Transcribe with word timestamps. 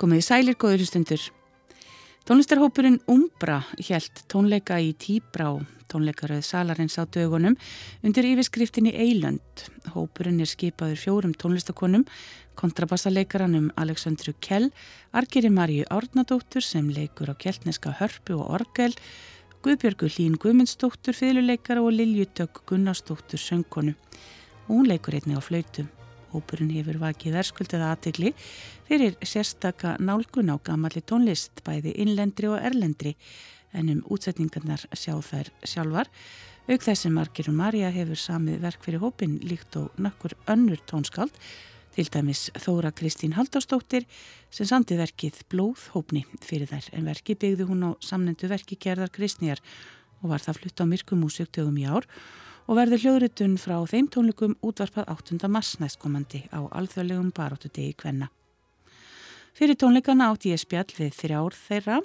Komið 0.00 0.22
í 0.22 0.24
sælir 0.24 0.56
góður 0.56 0.86
stundur. 0.88 1.24
Tónlistarhópurinn 2.24 3.02
Umbra 3.12 3.58
hjælt 3.76 4.22
tónleika 4.32 4.78
í 4.80 4.94
Tíbrá, 4.96 5.50
tónleikaröð 5.92 6.40
Salarins 6.46 6.96
á 6.96 7.04
dögunum, 7.04 7.58
undir 8.00 8.30
yfirskriftinni 8.30 8.94
Eilönd. 8.96 9.66
Hópurinn 9.92 10.40
er 10.40 10.48
skipaður 10.48 11.02
fjórum 11.02 11.36
tónlistakonum, 11.36 12.06
kontrabassaleikaranum 12.56 13.68
Aleksandru 13.76 14.32
Kell, 14.40 14.70
Argeri 15.12 15.52
Marju 15.52 15.84
Árnadóttur 15.92 16.64
sem 16.64 16.88
leikur 16.88 17.28
á 17.28 17.36
keltneska 17.36 17.92
hörpu 18.00 18.40
og 18.40 18.56
orgel, 18.56 18.96
Guðbjörgu 19.60 20.08
Hlín 20.08 20.40
Guðmundsdóttur, 20.40 21.12
fyrirleikara 21.12 21.84
og 21.84 21.92
Liljutök 21.92 22.64
Gunnarsdóttur 22.64 23.36
söngkonu. 23.36 23.98
Hún 24.64 24.88
leikur 24.88 25.20
einni 25.20 25.36
á 25.36 25.44
flautum. 25.44 25.92
Hópurinn 26.30 26.70
hefur 26.74 27.00
vakið 27.00 27.36
verðskuldið 27.38 27.84
aðtegli 27.86 28.32
fyrir 28.88 29.16
sérstaka 29.26 29.96
nálgun 29.98 30.52
á 30.54 30.56
gamalli 30.62 31.02
tónlist, 31.02 31.62
bæði 31.66 31.94
innlendri 32.02 32.50
og 32.50 32.60
erlendri, 32.62 33.16
en 33.74 33.90
um 33.92 34.04
útsetningarnar 34.10 34.84
sjá 34.94 35.14
þær 35.22 35.50
sjálfar. 35.66 36.10
Auk 36.70 36.84
þessum 36.86 37.16
margir 37.18 37.50
og 37.50 37.56
Marja 37.58 37.90
hefur 37.94 38.18
samið 38.18 38.60
verk 38.62 38.84
fyrir 38.86 39.02
hópin 39.02 39.38
líkt 39.42 39.78
og 39.80 39.94
nokkur 39.98 40.36
önnur 40.50 40.82
tónskáld, 40.90 41.34
til 41.90 42.06
dæmis 42.06 42.44
Þóra 42.62 42.92
Kristín 42.94 43.34
Haldarsdóttir 43.34 44.06
sem 44.54 44.68
samtið 44.68 45.02
verkið 45.02 45.40
Blóðhópni 45.50 46.22
fyrir 46.44 46.70
þær, 46.70 46.86
en 46.94 47.08
verki 47.10 47.34
byggði 47.34 47.66
hún 47.66 47.82
á 47.82 47.90
samnendu 47.98 48.50
verki 48.50 48.78
Gerðar 48.78 49.10
Kristnýjar 49.10 49.58
og 50.20 50.30
var 50.30 50.44
það 50.44 50.60
flutt 50.60 50.82
á 50.82 50.90
myrkumúsjöktögum 50.92 51.82
í 51.82 51.88
ár. 51.90 52.06
og 52.06 52.49
verður 52.78 53.00
hljóðritun 53.02 53.56
frá 53.58 53.80
þeim 53.90 54.06
tónleikum 54.14 54.52
útvarpað 54.62 55.08
8. 55.10 55.48
mars 55.50 55.72
næstkomandi 55.82 56.44
á 56.54 56.62
alþjóðlegum 56.70 57.32
baróttu 57.34 57.66
degi 57.66 57.96
kvenna. 57.98 58.28
Fyrir 59.58 59.74
tónleikana 59.74 60.28
átti 60.30 60.52
ég 60.52 60.60
spjall 60.62 60.92
við 60.94 61.16
þrjár 61.18 61.56
þeirra, 61.58 61.96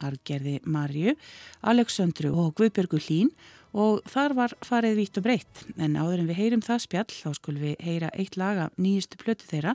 Argerði 0.00 0.54
Marju, 0.64 1.12
Aleksandru 1.60 2.30
og 2.32 2.54
Guðbjörgu 2.56 3.00
Hlín 3.04 3.28
og 3.76 4.00
þar 4.08 4.34
var 4.38 4.54
farið 4.64 4.96
vítt 5.02 5.20
og 5.20 5.26
breytt. 5.26 5.60
En 5.76 5.98
áður 6.00 6.22
en 6.22 6.30
við 6.30 6.40
heyrum 6.40 6.64
það 6.64 6.80
spjall 6.86 7.10
þá 7.12 7.36
skulum 7.36 7.66
við 7.66 7.84
heyra 7.84 8.08
eitt 8.16 8.38
laga 8.40 8.70
nýjustu 8.80 9.20
plötu 9.20 9.50
þeirra, 9.50 9.74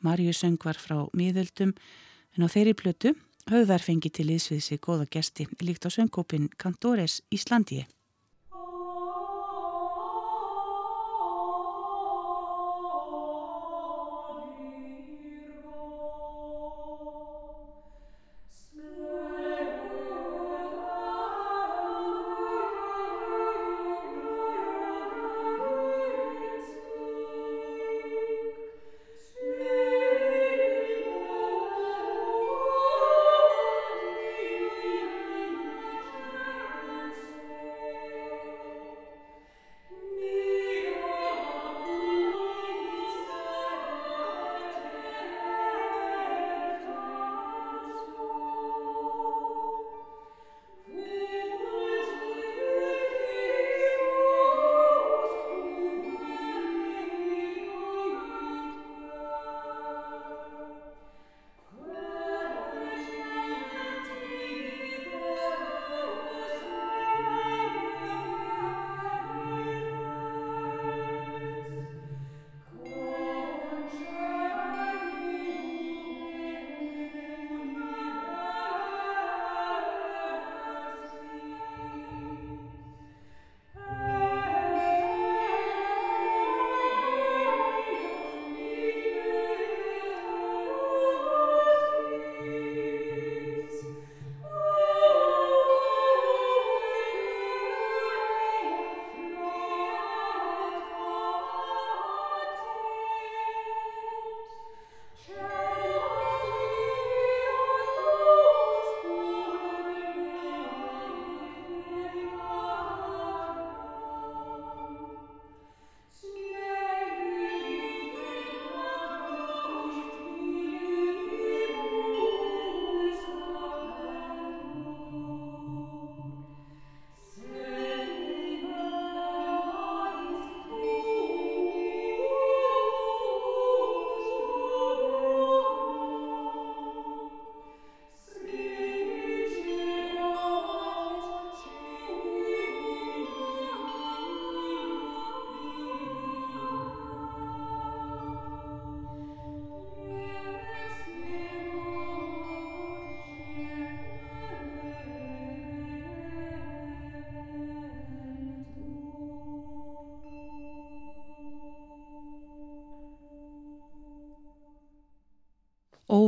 Marju 0.00 0.32
söngvar 0.32 0.80
frá 0.80 1.02
miðöldum, 1.12 1.74
en 2.32 2.44
á 2.44 2.48
þeirri 2.48 2.72
plötu 2.80 3.12
höfðu 3.50 3.68
þær 3.74 3.84
fengið 3.90 4.16
til 4.16 4.26
ísviðsi 4.38 4.80
góða 4.80 5.04
gesti 5.12 5.46
líkt 5.60 5.84
á 5.84 5.92
söngkópin 5.92 6.48
Kantores 6.56 7.20
Íslandíi. 7.28 7.84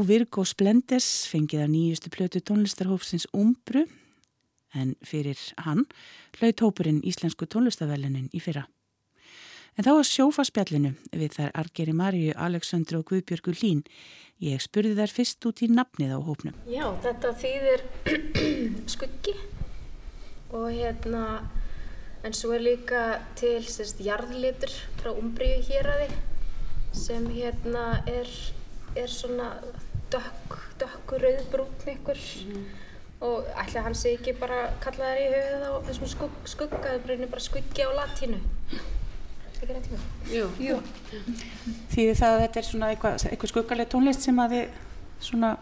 Virgo 0.08 0.40
Splendes 0.48 1.26
fengið 1.28 1.66
að 1.66 1.72
nýjustu 1.74 2.10
plötu 2.12 2.40
tónlistarhófsins 2.40 3.26
Umbru 3.36 3.82
en 4.72 4.94
fyrir 5.04 5.36
hann 5.66 5.82
hlaut 6.38 6.62
hópurinn 6.64 7.02
Íslensku 7.04 7.44
tónlistavellunin 7.44 8.30
í 8.32 8.40
fyrra. 8.40 8.64
En 9.76 9.84
þá 9.84 9.90
að 9.92 10.08
sjófa 10.08 10.46
spjallinu 10.48 10.94
við 11.12 11.36
þær 11.36 11.52
Argeri 11.60 11.94
Marju, 11.94 12.32
Aleksandru 12.40 13.02
og 13.02 13.12
Guðbjörgu 13.12 13.54
Lín. 13.60 13.84
Ég 14.40 14.64
spurði 14.64 14.96
þær 14.96 15.14
fyrst 15.18 15.48
út 15.50 15.60
í 15.62 15.68
nafnið 15.70 16.16
á 16.16 16.20
hópnum. 16.24 16.56
Já, 16.72 16.86
þetta 17.04 17.34
þýðir 17.44 17.84
skuggi 18.94 19.36
og 20.56 20.70
hérna, 20.72 21.24
en 22.24 22.36
svo 22.36 22.54
er 22.56 22.64
líka 22.64 23.04
til 23.36 23.60
sérst 23.68 24.00
jarðlitur 24.00 24.72
frá 25.02 25.12
Umbríu 25.12 25.60
hér 25.68 25.92
að 25.92 26.06
þið 26.06 26.22
sem 26.96 27.28
hérna 27.36 27.90
er 28.08 28.32
er 28.96 29.10
svona 29.12 29.48
dökk, 30.12 30.58
dökkur 30.80 31.24
rauðbrún 31.24 31.90
ykkur 31.92 32.20
mm. 32.48 32.66
og 33.26 33.48
ætla 33.62 33.84
hann 33.86 33.96
sé 33.98 34.14
ekki 34.16 34.34
bara 34.38 34.68
kalla 34.82 35.12
þær 35.12 35.22
í 35.22 35.28
höfuð 35.34 35.66
á 35.68 35.72
þessum 35.88 36.12
skugg, 36.12 36.38
skugga, 36.48 36.80
það 36.84 37.14
er 37.14 37.24
bara, 37.26 37.44
skuggi 37.44 37.86
á 37.86 37.90
latínu. 37.96 38.40
Ekki 39.48 39.70
reynd 39.70 39.88
tíma? 39.88 40.02
Jú. 40.32 40.50
Jú. 40.62 40.80
Því 41.94 42.08
það 42.20 42.34
að 42.34 42.42
þetta 42.44 42.60
er 42.60 42.68
svona 42.68 42.90
eitthvað, 42.92 43.26
eitthvað 43.30 43.54
skuggaleg 43.54 43.90
tónlist 43.94 44.26
sem 44.26 44.42
að 44.44 44.56
þið 44.56 44.76
svona 45.28 45.54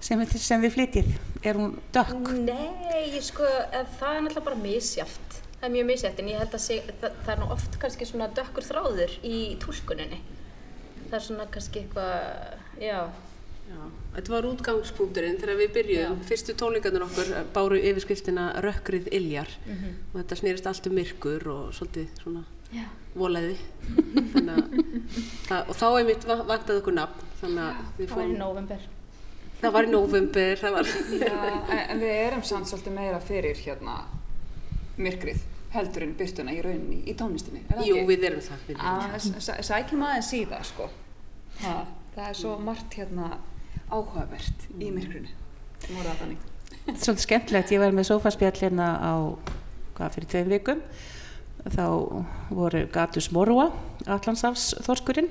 sem, 0.00 0.26
sem 0.32 0.66
þið 0.66 0.74
flytið, 0.76 1.14
er 1.44 1.60
hún 1.60 1.78
dökk? 1.94 2.34
Nei, 2.44 3.22
sko, 3.24 3.46
það 3.70 4.16
er 4.16 4.26
náttúrulega 4.26 4.48
bara 4.50 4.60
misjáft. 4.64 5.40
Það 5.60 5.68
er 5.68 5.72
mjög 5.76 5.88
misjáft 5.92 6.20
en 6.20 6.28
ég 6.30 6.40
held 6.40 6.54
að 6.56 6.62
sé, 6.64 6.82
það, 7.00 7.16
það 7.24 7.32
er 7.34 7.40
nú 7.42 7.48
oft 7.56 7.80
kannski 7.80 8.06
svona 8.08 8.30
dökkur 8.36 8.64
þráður 8.64 9.16
í 9.28 9.40
tólkuninni 9.60 10.20
það 11.10 11.18
er 11.18 11.24
svona 11.26 11.46
kannski 11.50 11.82
eitthvað, 11.82 12.12
já, 12.80 12.98
Já, 13.70 13.80
þetta 14.16 14.32
var 14.34 14.46
útgangspunkturinn 14.50 15.36
þegar 15.40 15.58
við 15.60 15.72
byrjuðum. 15.76 16.20
Fyrstu 16.26 16.54
tónleikarnir 16.58 17.04
okkur 17.06 17.28
báru 17.54 17.78
yfirskriftina 17.78 18.46
Rökkrið 18.64 19.10
Iljar 19.14 19.52
og 19.70 20.16
þetta 20.20 20.38
snerist 20.40 20.66
allt 20.70 20.88
um 20.90 20.96
myrkur 20.98 21.46
og 21.54 21.68
svolítið 21.76 22.08
svona 22.22 22.42
Já. 22.74 22.86
volæði. 23.14 23.56
Þannig 24.32 25.52
að 25.54 25.70
og 25.70 25.76
þá 25.78 25.86
einmitt 26.00 26.26
va- 26.28 26.42
vantaði 26.50 26.82
okkur 26.82 26.96
nafn, 26.98 27.28
þannig 27.40 27.62
að 27.68 27.84
við 28.00 28.08
Það 28.10 28.16
var 28.16 28.24
í 28.24 28.32
fórum. 28.32 28.40
november. 28.42 28.88
Það 29.60 29.72
var 29.76 29.86
í 29.86 29.92
november, 29.92 30.60
var... 30.74 30.90
Já, 31.20 31.32
en, 31.52 31.80
en 31.94 32.02
við 32.02 32.12
erum 32.26 32.42
samt 32.48 32.70
svolítið 32.70 32.94
meira 32.96 33.18
fyrir 33.20 33.58
hérna 33.60 33.96
myrkrið 35.00 35.42
heldur 35.70 36.02
en 36.06 36.14
byrtuna 36.18 36.52
í 36.56 36.62
rauninni 36.64 36.96
í 37.06 37.12
tónlistinni, 37.14 37.60
Jú, 37.86 38.00
við 38.08 38.24
erum 38.26 38.40
það. 38.42 38.64
Sækjum 39.62 40.02
aðeins 40.02 40.30
í 40.34 40.40
það, 40.50 40.64
sko. 40.66 40.88
Ha, 41.62 41.74
það 42.16 42.24
er 42.32 42.38
svo 42.40 42.56
margt 42.58 42.96
hérna 42.98 43.28
áhugavert 43.90 44.66
í 44.78 44.90
voru 44.90 46.06
það 46.06 46.20
þannig. 46.22 46.44
Þetta 46.70 46.92
er 46.92 47.04
svolítið 47.04 47.24
skemmtilegt, 47.24 47.72
ég 47.74 47.82
var 47.82 47.96
með 47.96 48.08
sofaspjall 48.10 48.56
hérna 48.60 48.88
á, 49.00 49.14
hvað, 49.96 50.14
fyrir 50.16 50.30
tveim 50.32 50.52
vikum. 50.54 50.84
Þá 51.60 51.84
voru 52.56 52.86
Gatus 52.92 53.28
Morva 53.36 53.66
Allandsafs 54.08 54.70
þorskurinn 54.86 55.28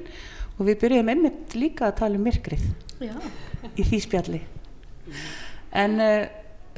og 0.60 0.68
við 0.68 0.78
byrjuðum 0.84 1.10
einmitt 1.16 1.56
líka 1.58 1.88
að 1.88 1.98
tala 2.04 2.20
um 2.20 2.28
myrkrið 2.28 2.68
Já. 3.02 3.16
í 3.74 3.86
því 3.88 4.00
spjalli. 4.04 4.42
En 5.74 5.98
uh, 6.04 6.28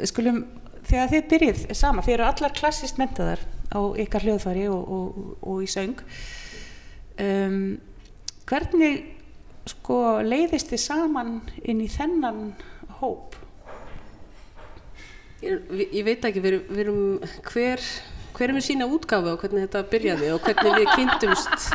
skulum 0.07 0.45
þegar 0.87 1.11
þið 1.11 1.25
byrjuð 1.33 1.63
sama, 1.77 2.05
þið 2.05 2.15
eru 2.15 2.27
allar 2.29 2.55
klassist 2.55 3.01
mentaðar 3.01 3.43
á 3.71 3.79
ykkar 4.03 4.25
hljóðfæri 4.27 4.67
og, 4.71 4.81
og, 4.95 5.33
og 5.47 5.65
í 5.65 5.69
söng. 5.71 5.99
Um, 7.21 7.79
hvernig 8.47 9.03
sko 9.69 9.97
leiðist 10.25 10.71
þið 10.71 10.83
saman 10.85 11.35
inn 11.61 11.83
í 11.83 11.89
þennan 11.91 12.51
hóp 13.01 13.37
Ég, 15.41 15.61
ég 15.89 16.03
veit 16.05 16.25
ekki, 16.27 16.41
við 16.41 16.57
við 16.69 16.79
erum 16.83 16.97
hver, 17.49 17.81
hver 18.35 18.51
er 18.51 18.53
með 18.53 18.65
sína 18.67 18.85
útgáfu 18.85 19.31
og 19.31 19.41
hvernig 19.41 19.65
þetta 19.65 19.81
byrjaði 19.89 20.27
og 20.35 20.43
hvernig 20.45 20.75
við 20.77 20.91
kynntumst. 20.91 21.71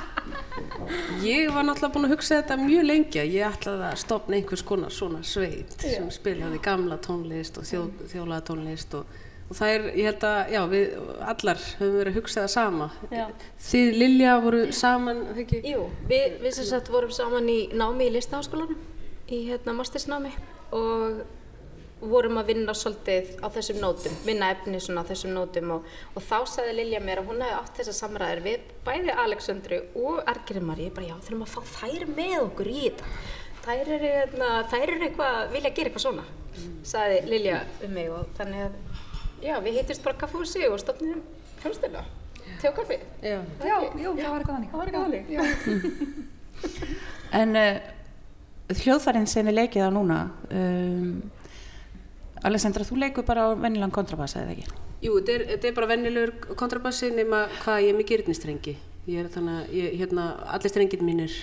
Ég 1.26 1.50
var 1.50 1.66
náttúrulega 1.66 1.94
búin 1.96 2.06
að 2.06 2.14
hugsa 2.14 2.38
þetta 2.38 2.58
mjög 2.60 2.86
lengi 2.86 3.24
ég 3.24 3.48
ætlaði 3.48 3.88
að 3.88 3.98
stopna 4.04 4.38
einhvers 4.38 4.62
konar 4.66 4.94
svona 4.94 5.22
sveit 5.26 5.74
sem 5.82 6.06
spilaði 6.14 6.60
gamla 6.62 7.00
tónlist 7.02 7.58
og 7.58 7.66
þjó, 7.66 7.80
þjólaða 8.12 8.46
tónlist 8.52 8.94
og, 9.00 9.16
og 9.46 9.54
það 9.54 9.72
er, 9.76 9.86
ég 9.94 10.10
held 10.10 10.26
að, 10.26 10.38
já, 10.54 10.60
við 10.72 10.96
allar 11.32 11.62
höfum 11.78 11.96
verið 12.00 12.12
að 12.12 12.18
hugsa 12.18 12.42
það 12.42 12.52
sama. 12.56 12.90
Já. 13.14 13.24
Þið 13.68 13.96
Lilja 14.02 14.34
voru 14.42 14.60
saman, 14.74 15.22
ekki? 15.38 15.62
Jú, 15.70 15.86
við, 16.10 16.38
við 16.42 16.58
sem 16.58 16.68
sagt 16.72 16.90
vorum 16.92 17.14
saman 17.14 17.48
í 17.52 17.60
námi 17.74 18.08
í 18.08 18.14
listaháskólanum, 18.16 18.84
í 19.30 19.42
hérna 19.48 19.74
mastersnámi 19.78 20.34
og 20.74 21.24
vorum 22.00 22.36
að 22.36 22.50
vinna 22.50 22.74
svolítið 22.76 23.38
á 23.40 23.48
þessum 23.54 23.78
nótum, 23.80 24.16
vinna 24.26 24.50
efni 24.52 24.80
svona 24.82 25.00
á 25.06 25.08
þessum 25.08 25.32
nótum 25.32 25.70
og, 25.78 25.86
og 26.12 26.24
þá 26.26 26.36
sagði 26.52 26.74
Lilja 26.76 27.00
mér 27.00 27.22
að 27.22 27.30
hún 27.30 27.40
hefði 27.40 27.56
átt 27.56 27.80
þessar 27.80 27.96
samræðir 28.00 28.42
við 28.44 28.66
bæði 28.84 29.14
Alexandru 29.24 29.78
og 30.02 30.20
Argeri 30.28 30.62
Marí, 30.64 30.90
bara 30.92 31.08
já, 31.08 31.16
þurfum 31.24 31.46
að 31.46 31.54
fá 31.54 31.72
þær 31.78 32.04
með 32.12 32.36
okkur 32.42 32.70
í 32.70 32.82
þetta. 32.82 33.14
Þær 33.66 33.92
eru, 33.96 34.10
hérna, 34.12 34.50
þær 34.70 34.84
eru 34.84 35.08
eitthvað, 35.08 35.38
vilja 35.54 35.72
gera 35.78 35.90
eitthvað 35.90 36.04
svona, 36.04 36.26
sagði 36.86 37.22
Lilja 37.32 37.62
um 37.88 37.96
mig 37.96 38.12
og 38.12 38.28
þannig 38.36 38.66
að, 38.66 38.76
já, 39.42 39.56
við 39.64 39.80
hittist 39.80 40.04
bara 40.04 40.18
kaffúsi 40.20 40.64
og 40.68 40.78
stopnum 40.80 41.20
hljómsdela, 41.62 42.04
te 42.60 42.70
og 42.70 42.78
kaffi. 42.78 42.98
Já. 43.22 43.40
Já, 43.64 43.76
jú, 43.98 44.14
það 44.16 44.30
var 44.30 44.40
eitthvað 44.40 44.54
þannig. 44.54 44.70
Það 44.72 44.78
var 44.80 44.90
eitthvað 44.90 45.04
þannig. 45.06 45.24
Já. 45.34 45.42
En 47.36 47.58
uh, 47.58 47.78
hljóðfærin 48.80 49.28
sem 49.30 49.46
við 49.46 49.58
leikið 49.60 49.88
á 49.88 49.90
núna, 49.92 50.18
um, 50.54 51.16
Alessandra, 52.46 52.86
þú 52.86 53.00
leikur 53.00 53.26
bara 53.26 53.48
á 53.48 53.58
vennilan 53.58 53.92
kontrabassa 53.94 54.44
eða 54.44 54.54
ekki? 54.54 54.82
Jú, 55.02 55.16
þetta 55.18 55.34
er, 55.34 55.44
þetta 55.52 55.68
er 55.68 55.76
bara 55.76 55.90
vennilegur 55.90 56.56
kontrabassi 56.58 57.10
nema 57.14 57.46
hvað 57.60 57.82
ég 57.84 57.92
er 57.92 57.98
með 57.98 58.12
gyrnistrengi. 58.12 58.76
Ég 59.06 59.22
er 59.22 59.30
þannig 59.32 59.58
að, 59.58 59.74
ég, 59.76 59.96
hérna, 60.00 60.26
allir 60.54 60.72
strengir 60.72 61.02
mínir 61.06 61.34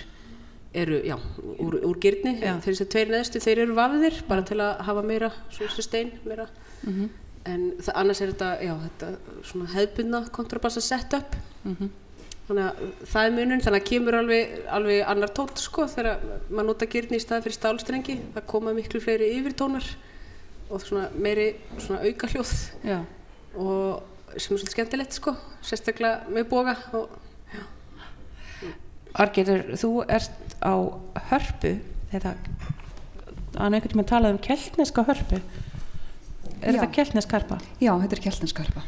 eru, 0.74 0.98
já, 1.06 1.14
úr, 1.62 1.78
úr 1.86 2.00
gyrni. 2.02 2.34
Já. 2.42 2.56
Þeir 2.64 2.78
sem 2.80 2.90
tveir 2.94 3.12
neðstu, 3.12 3.42
þeir 3.44 3.62
eru 3.66 3.76
vafðir, 3.78 4.22
bara 4.28 4.46
til 4.46 4.58
að 4.64 4.82
hafa 4.88 5.04
meira, 5.06 5.30
svona 5.54 5.86
stein, 5.86 6.16
meira. 6.26 6.48
Mm 6.82 7.12
En 7.44 7.66
annars 7.94 8.22
er 8.24 8.32
þetta, 8.32 8.50
já, 8.64 8.72
þetta 8.86 9.10
svona 9.44 9.68
hefðbundna 9.74 10.22
kontrabassa 10.32 10.80
setup. 10.80 11.36
-hmm. 11.64 11.92
Þannig 12.48 12.64
að 12.64 12.80
það 13.08 13.26
er 13.26 13.30
munun, 13.32 13.60
þannig 13.64 13.82
að 13.82 13.88
kemur 13.88 14.14
alveg, 14.18 14.56
alveg 14.68 15.04
annar 15.08 15.30
tótt, 15.32 15.58
sko, 15.58 15.86
þegar 15.88 16.18
maður 16.50 16.66
nota 16.66 16.86
gyrni 16.86 17.16
í 17.16 17.20
staði 17.20 17.42
fyrir 17.46 17.56
stálstrengi. 17.56 18.16
Það 18.34 18.46
koma 18.46 18.74
miklu 18.76 19.00
fleiri 19.00 19.30
yfirtónar 19.38 19.86
og 20.70 20.80
svona 20.80 21.08
meiri 21.14 21.54
svona 21.78 22.00
auka 22.04 22.28
hljóð 22.32 22.52
Já. 22.84 22.98
og 23.54 24.02
sem 24.34 24.54
er 24.54 24.58
svolítið 24.58 24.74
skemmtilegt 24.74 25.16
sko, 25.18 25.34
sérstaklega 25.62 26.32
með 26.32 26.48
boga 26.50 26.76
og 26.96 27.20
Argerður, 29.14 29.76
þú 29.78 29.90
ert 30.10 30.54
á 30.58 30.74
hörpu 31.30 31.76
eða 32.16 32.32
hann 33.54 33.76
einhvern 33.76 33.92
tíma 33.92 34.06
talað 34.10 34.34
um 34.34 34.40
keltneska 34.42 35.04
hörpu 35.06 35.38
er 36.64 36.78
þetta 36.78 36.90
keltneskarpa? 36.98 37.58
Já, 37.80 37.92
þetta 38.02 38.16
er 38.18 38.22
keltinskarpa. 38.28 38.82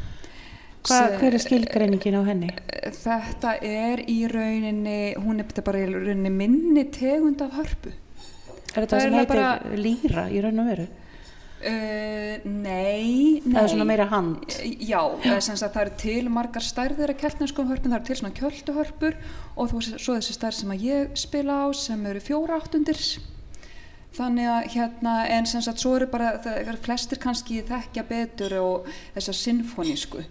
Hva, 0.87 0.99
hver 1.19 1.35
er 1.35 1.43
skilgreiningin 1.43 2.15
á 2.15 2.23
henni? 2.27 2.51
Þetta 2.95 3.57
er 3.65 4.03
í 4.07 4.19
rauninni, 4.31 4.99
hún 5.19 5.41
er 5.43 5.63
bara 5.65 5.81
í 5.83 5.89
rauninni 5.89 6.31
minni 6.31 6.85
tegund 6.95 7.41
af 7.43 7.57
hörpu. 7.59 7.91
Er 8.75 8.85
þetta 8.85 8.93
Það 8.95 9.01
sem 9.01 9.17
heitir 9.17 9.35
bara- 9.35 9.75
lýra 9.75 10.23
í 10.31 10.41
raun 10.45 10.63
og 10.63 10.69
veru? 10.71 10.87
Uh, 11.57 12.37
nei, 12.45 13.41
nei. 13.41 13.41
Það 13.49 13.63
er 13.63 13.71
svona 13.71 13.85
meira 13.89 14.05
hand 14.11 14.43
Já. 14.77 14.99
Sagt, 15.41 15.73
það 15.73 15.79
eru 15.81 15.93
til 15.97 16.27
margar 16.29 16.61
stærðir 16.61 17.09
að 17.09 17.17
keltneskum 17.23 17.71
hörpum, 17.71 17.89
það 17.89 17.97
eru 17.97 18.05
til 18.05 18.17
svona 18.19 18.35
kjölduhörpur 18.37 19.15
og 19.57 19.71
þú, 19.71 19.81
svo 19.97 20.13
þessi 20.19 20.35
stærð 20.37 20.53
sem 20.59 20.73
að 20.75 20.83
ég 20.85 21.15
spila 21.17 21.55
á 21.65 21.67
sem 21.73 22.05
eru 22.05 22.21
fjóra 22.21 22.59
áttundir 22.61 23.01
þannig 24.17 24.49
að 24.51 24.69
hérna 24.73 25.13
en 25.37 25.47
sem 25.49 25.63
sagt 25.65 25.83
svo 25.83 25.93
eru 25.97 26.07
bara, 26.11 26.33
það 26.43 26.59
eru 26.63 26.81
flestir 26.87 27.21
kannski 27.21 27.61
þekkja 27.67 28.03
betur 28.09 28.57
og 28.61 28.89
þessar 29.15 29.37
sinfonísku 29.41 30.23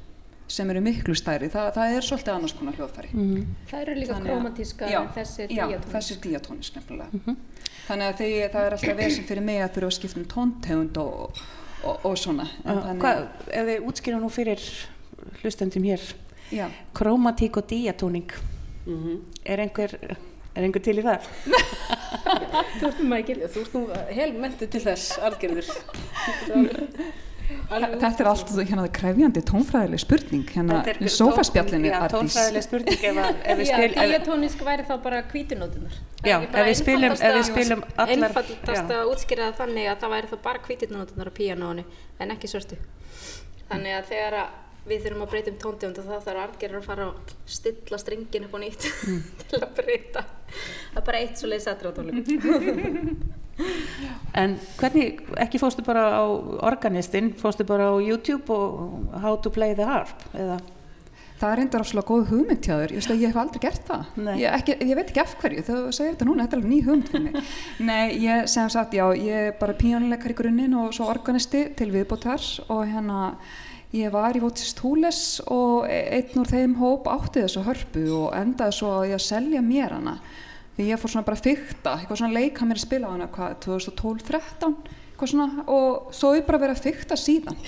sem 0.47 0.71
eru 0.71 0.81
miklu 0.85 1.15
stærri, 1.19 1.49
það, 1.51 1.73
það 1.75 1.93
er 1.97 2.05
svolítið 2.07 2.33
annars 2.37 2.53
konar 2.55 2.77
hljóðfæri. 2.79 3.09
Mm. 3.19 3.55
Það 3.67 3.81
eru 3.83 3.95
líka 3.97 4.15
Þannig 4.15 4.31
krómatískar 4.31 4.93
já, 4.93 4.99
en 5.01 5.09
þessi 5.17 5.41
er 5.43 5.55
já, 5.55 5.63
díatónisk. 5.65 5.89
þessi 5.95 6.15
er 6.15 6.21
díatónisk 6.27 6.77
nefnilega 6.79 7.35
þannig 7.87 8.07
að 8.07 8.21
þegar, 8.21 8.53
það 8.53 8.67
er 8.69 8.77
alltaf 8.77 9.01
vesinn 9.01 9.27
fyrir 9.27 9.47
mig 9.47 9.63
að 9.63 9.73
þurfa 9.77 9.91
að 9.91 9.97
skipta 9.97 10.21
um 10.21 10.29
tóntegund 10.31 11.01
og, 11.03 11.41
og, 11.83 12.07
og 12.11 12.15
svona. 12.21 12.47
Þannig, 12.63 13.03
Hvað, 13.03 13.25
ef 13.59 13.69
við 13.71 13.89
útskýrum 13.91 14.23
nú 14.23 14.31
fyrir 14.35 14.69
hlustendum 15.43 15.87
hér. 15.87 16.07
Já, 16.55 16.67
krómatík 16.95 17.59
og 17.59 17.67
díatóning. 17.71 18.39
Mm 18.87 19.19
er 19.47 19.63
einhver, 19.63 19.95
er 20.57 20.67
einhver 20.67 20.85
til 20.87 20.97
í 20.99 21.05
það? 21.07 21.29
Þú 22.81 22.89
ert 22.89 23.05
mækil. 23.13 23.39
þú 23.53 23.63
ert 23.63 23.77
nú 23.77 23.85
hel 24.17 24.33
mentu 24.41 24.69
til 24.71 24.83
þess 24.83 25.17
algjörður 25.27 25.71
þetta 27.47 28.23
er 28.23 28.29
allt 28.31 28.51
hérna 28.57 28.87
krefjandi 28.95 29.43
tónfræðileg 29.47 30.03
spurning 30.03 30.51
hérna 30.51 30.81
í 30.99 31.11
sófaspjallinu 31.13 31.91
Já, 31.91 31.97
Ardís. 32.01 32.17
tónfræðileg 32.17 32.67
spurning 32.67 33.05
ef, 33.11 33.21
ef 33.47 33.61
við 33.61 33.71
Já, 33.71 33.77
spil, 33.77 33.91
ef, 33.93 34.11
díatónisk 34.11 34.65
væri 34.67 34.87
þá 34.89 34.95
bara 35.05 35.23
hvítunótunar. 35.31 35.97
Já, 36.27 36.37
ef 36.43 36.59
við 36.59 36.77
spilum, 36.81 37.15
ef 37.15 37.37
við 37.39 37.47
spilum 37.51 37.85
allar 37.95 38.27
Einfaldast 38.29 38.95
að 38.99 39.13
útskýra 39.13 39.51
það 39.51 39.59
þannig 39.63 39.91
að 39.93 39.99
það 40.03 40.15
væri 40.17 40.31
þá 40.33 40.37
bara 40.49 40.65
hvítunótunar 40.67 41.31
á 41.31 41.33
píanónu 41.39 41.87
en 42.19 42.35
ekki 42.35 42.51
svörtu. 42.51 42.81
Þannig 43.71 43.99
að 44.01 44.11
þegar 44.11 44.39
að 44.43 44.63
við 44.87 45.07
þurfum 45.07 45.25
að 45.25 45.33
breyta 45.33 45.53
um 45.53 45.59
tóndegund 45.63 46.01
og 46.01 46.07
þá 46.07 46.29
þarf 46.29 46.43
argerður 46.43 46.81
að 46.81 46.87
fara 46.91 47.09
að 47.09 47.35
stilla 47.57 48.01
strengin 48.03 48.47
upp 48.47 48.55
á 48.57 48.59
nýtt 48.63 48.87
til 49.51 49.61
að 49.61 49.73
breyta. 49.81 50.23
Það 50.93 51.01
er 51.01 51.09
bara 51.11 51.25
eitt 51.25 51.41
svo 51.41 51.51
leiðis 51.51 51.69
tónleikum. 51.83 53.11
En 54.37 54.59
hvernig, 54.77 55.23
ekki 55.41 55.57
fórstu 55.57 55.81
bara 55.81 56.03
á 56.13 56.29
organistinn, 56.69 57.31
fórstu 57.41 57.65
bara 57.65 57.87
á 57.89 57.97
YouTube 57.97 58.53
og 58.53 59.15
How 59.23 59.39
to 59.41 59.49
play 59.49 59.73
the 59.73 59.87
harp 59.89 60.27
eða? 60.37 60.59
það 61.37 61.51
er 61.51 61.61
reyndar 61.61 61.85
ofslega 61.85 62.09
góð 62.09 62.31
hugmynd 62.31 62.65
hjá 62.65 62.73
þér 62.73 62.93
ég, 62.95 63.01
veist 63.01 63.13
að 63.13 63.23
ég 63.23 63.33
hef 63.33 63.41
aldrei 63.41 63.63
gert 63.67 63.89
það 63.91 64.31
ég, 64.41 64.47
ekki, 64.57 64.77
ég 64.81 64.99
veit 64.99 65.11
ekki 65.11 65.23
af 65.23 65.35
hverju, 65.43 65.65
þú 65.67 65.77
segir 65.93 66.15
þetta 66.15 66.29
núna 66.29 66.47
þetta 66.47 66.57
er 66.57 66.63
alveg 66.63 66.73
ný 66.73 66.79
hugmynd 66.87 67.11
fyrir 67.13 67.25
mig 67.27 67.51
nei, 67.91 68.05
ég 68.25 68.51
sem 68.53 68.71
sagt, 68.73 68.97
já, 68.97 69.05
ég 69.21 69.51
er 69.51 69.57
bara 69.61 69.77
píjónuleikar 69.77 70.33
í 70.33 70.39
grunninn 70.39 70.77
og 70.81 70.95
svo 70.97 71.11
organisti 71.13 71.67
til 71.77 71.91
viðbótar 71.93 72.47
og 72.73 72.83
hérna 72.89 73.21
ég 73.95 74.11
var 74.11 74.37
í 74.37 74.43
Vótsist 74.43 74.81
Húles 74.83 75.23
og 75.53 75.87
einn 75.87 76.41
úr 76.41 76.51
þeim 76.51 76.77
hóp 76.81 77.07
átti 77.11 77.45
þessu 77.45 77.63
hörpu 77.67 78.05
og 78.17 78.35
endaði 78.37 78.77
svo 78.79 78.93
að 78.99 79.09
ég 79.13 79.21
að 79.21 79.27
selja 79.29 79.63
mér 79.65 79.97
hana. 79.97 80.19
Því 80.77 80.91
ég 80.91 81.01
fór 81.01 81.15
svona 81.15 81.27
bara 81.29 81.39
að 81.39 81.47
fykta 81.47 81.97
eitthvað 81.97 82.21
svona 82.21 82.37
leika 82.37 82.67
mér 82.69 82.81
að 82.81 82.85
spila 82.85 83.09
á 83.09 83.15
hana 83.15 83.33
hvað, 83.33 83.59
2012-13 83.65 84.77
eitthvað 85.17 85.33
svona 85.33 85.67
og 85.73 86.15
svo 86.17 86.35
er 86.37 86.47
bara 86.49 86.63
verið 86.67 86.79
að 86.79 86.89
fykta 86.91 87.19
síðan. 87.21 87.59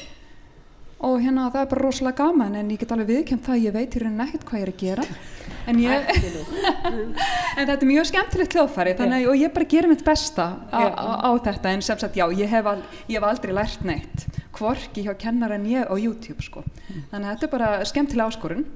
Og 0.99 1.21
hérna 1.23 1.47
það 1.55 1.61
er 1.63 1.69
bara 1.71 1.83
rosalega 1.85 2.25
gaman 2.27 2.57
en 2.59 2.71
ég 2.75 2.81
get 2.81 2.91
alveg 2.91 3.13
viðkjönd 3.13 3.45
það 3.47 3.55
að 3.55 3.65
ég 3.69 3.75
veit 3.77 3.97
rauninni 4.03 4.25
ekkert 4.25 4.47
hvað 4.49 4.59
ég 4.59 4.65
er 4.67 4.73
að 4.73 4.81
gera. 4.83 5.05
En 5.71 5.79
ég 5.79 6.09
en 7.59 7.69
þetta 7.69 7.79
er 7.79 7.91
mjög 7.93 8.09
skemmtilegt 8.11 8.57
hljóðfæri 8.57 8.97
þannig 8.99 9.23
að 9.23 9.31
og 9.31 9.39
ég 9.39 9.55
bara 9.55 9.69
gerir 9.71 9.93
mitt 9.93 10.03
besta 10.05 10.49
á, 10.75 10.81
á, 10.91 11.07
á 11.23 11.31
þetta. 11.47 11.71
En 11.71 11.87
sem 11.87 12.03
sagt 12.03 12.19
já, 12.19 12.27
ég 12.35 12.51
hef, 12.51 12.67
al, 12.67 12.83
ég 13.07 13.21
hef 13.21 13.29
aldrei 13.31 13.55
lært 13.55 13.87
neitt 13.87 14.27
hvorki 14.59 15.07
hjá 15.07 15.15
kennar 15.19 15.55
en 15.55 15.65
ég 15.71 15.87
á 15.87 15.95
YouTube 15.95 16.43
sko. 16.43 16.65
þannig 17.13 17.25
að 17.25 17.33
þetta 17.33 17.47
er 17.47 17.55
bara 17.55 17.71
skemmtilega 17.89 18.29
áskorun 18.35 18.67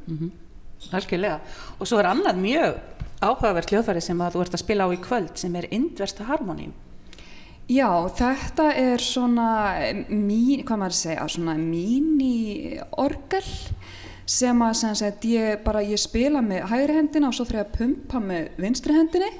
Algjörlega. 0.90 1.38
Og 1.78 1.86
svo 1.86 2.00
er 2.00 2.08
annað 2.10 2.40
mjög 2.42 2.78
áhugavert 3.22 3.70
hljóðfæri 3.70 4.02
sem 4.02 4.22
að 4.24 4.34
þú 4.34 4.40
ert 4.42 4.56
að 4.56 4.62
spila 4.64 4.86
á 4.86 4.90
í 4.90 4.98
kvöld 5.02 5.36
sem 5.38 5.54
er 5.60 5.68
indversta 5.70 6.26
harmoníum. 6.26 6.72
Já, 7.70 7.86
þetta 8.18 8.72
er 8.74 9.00
svona 9.00 9.48
mín, 10.10 10.64
hvað 10.66 10.80
maður 10.80 10.96
að 10.96 10.98
segja, 10.98 11.28
svona 11.30 11.54
mini 11.60 12.80
orgel 12.98 13.44
sem 14.26 14.64
að 14.66 14.74
sem 14.80 14.96
sagt, 14.98 15.24
ég 15.30 15.62
bara 15.64 15.84
ég 15.86 16.00
spila 16.00 16.42
með 16.42 16.66
hægri 16.72 16.98
hendina 16.98 17.30
og 17.30 17.36
svo 17.36 17.46
þarf 17.46 17.60
ég 17.60 17.68
að 17.68 17.78
pumpa 17.78 18.22
með 18.22 18.50
vinstri 18.64 18.96
hendinni 18.96 19.30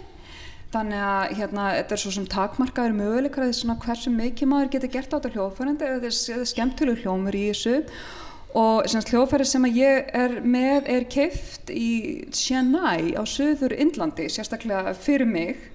þannig 0.73 1.05
að 1.05 1.37
hérna, 1.39 1.69
þetta 1.79 1.95
er 1.95 2.01
svo 2.03 2.13
sem 2.15 2.27
takmarkaður 2.33 2.97
möguleikar 2.97 3.47
að 3.49 3.79
hversu 3.85 4.13
mikið 4.15 4.51
maður 4.51 4.73
getur 4.75 4.93
gert 4.93 5.13
á 5.13 5.17
þetta 5.19 5.33
hljóðfærandi 5.37 5.87
er, 5.87 6.03
þetta 6.05 6.37
er 6.39 6.51
skemmtileg 6.51 7.03
hljómur 7.03 7.37
í 7.37 7.47
þessu. 7.51 7.75
Og 8.53 8.85
sem 8.85 9.01
sagt, 9.01 9.13
hljóðfæri 9.15 9.47
sem 9.49 9.65
að 9.65 9.79
ég 9.81 10.09
er 10.23 10.39
með 10.45 10.89
er 10.93 11.07
keift 11.09 11.73
í 11.73 11.91
Chennai 12.37 13.15
á 13.17 13.23
söður 13.25 13.73
Indlandi 13.81 14.29
sérstaklega 14.33 14.93
fyrir 14.97 15.29
mig. 15.29 15.69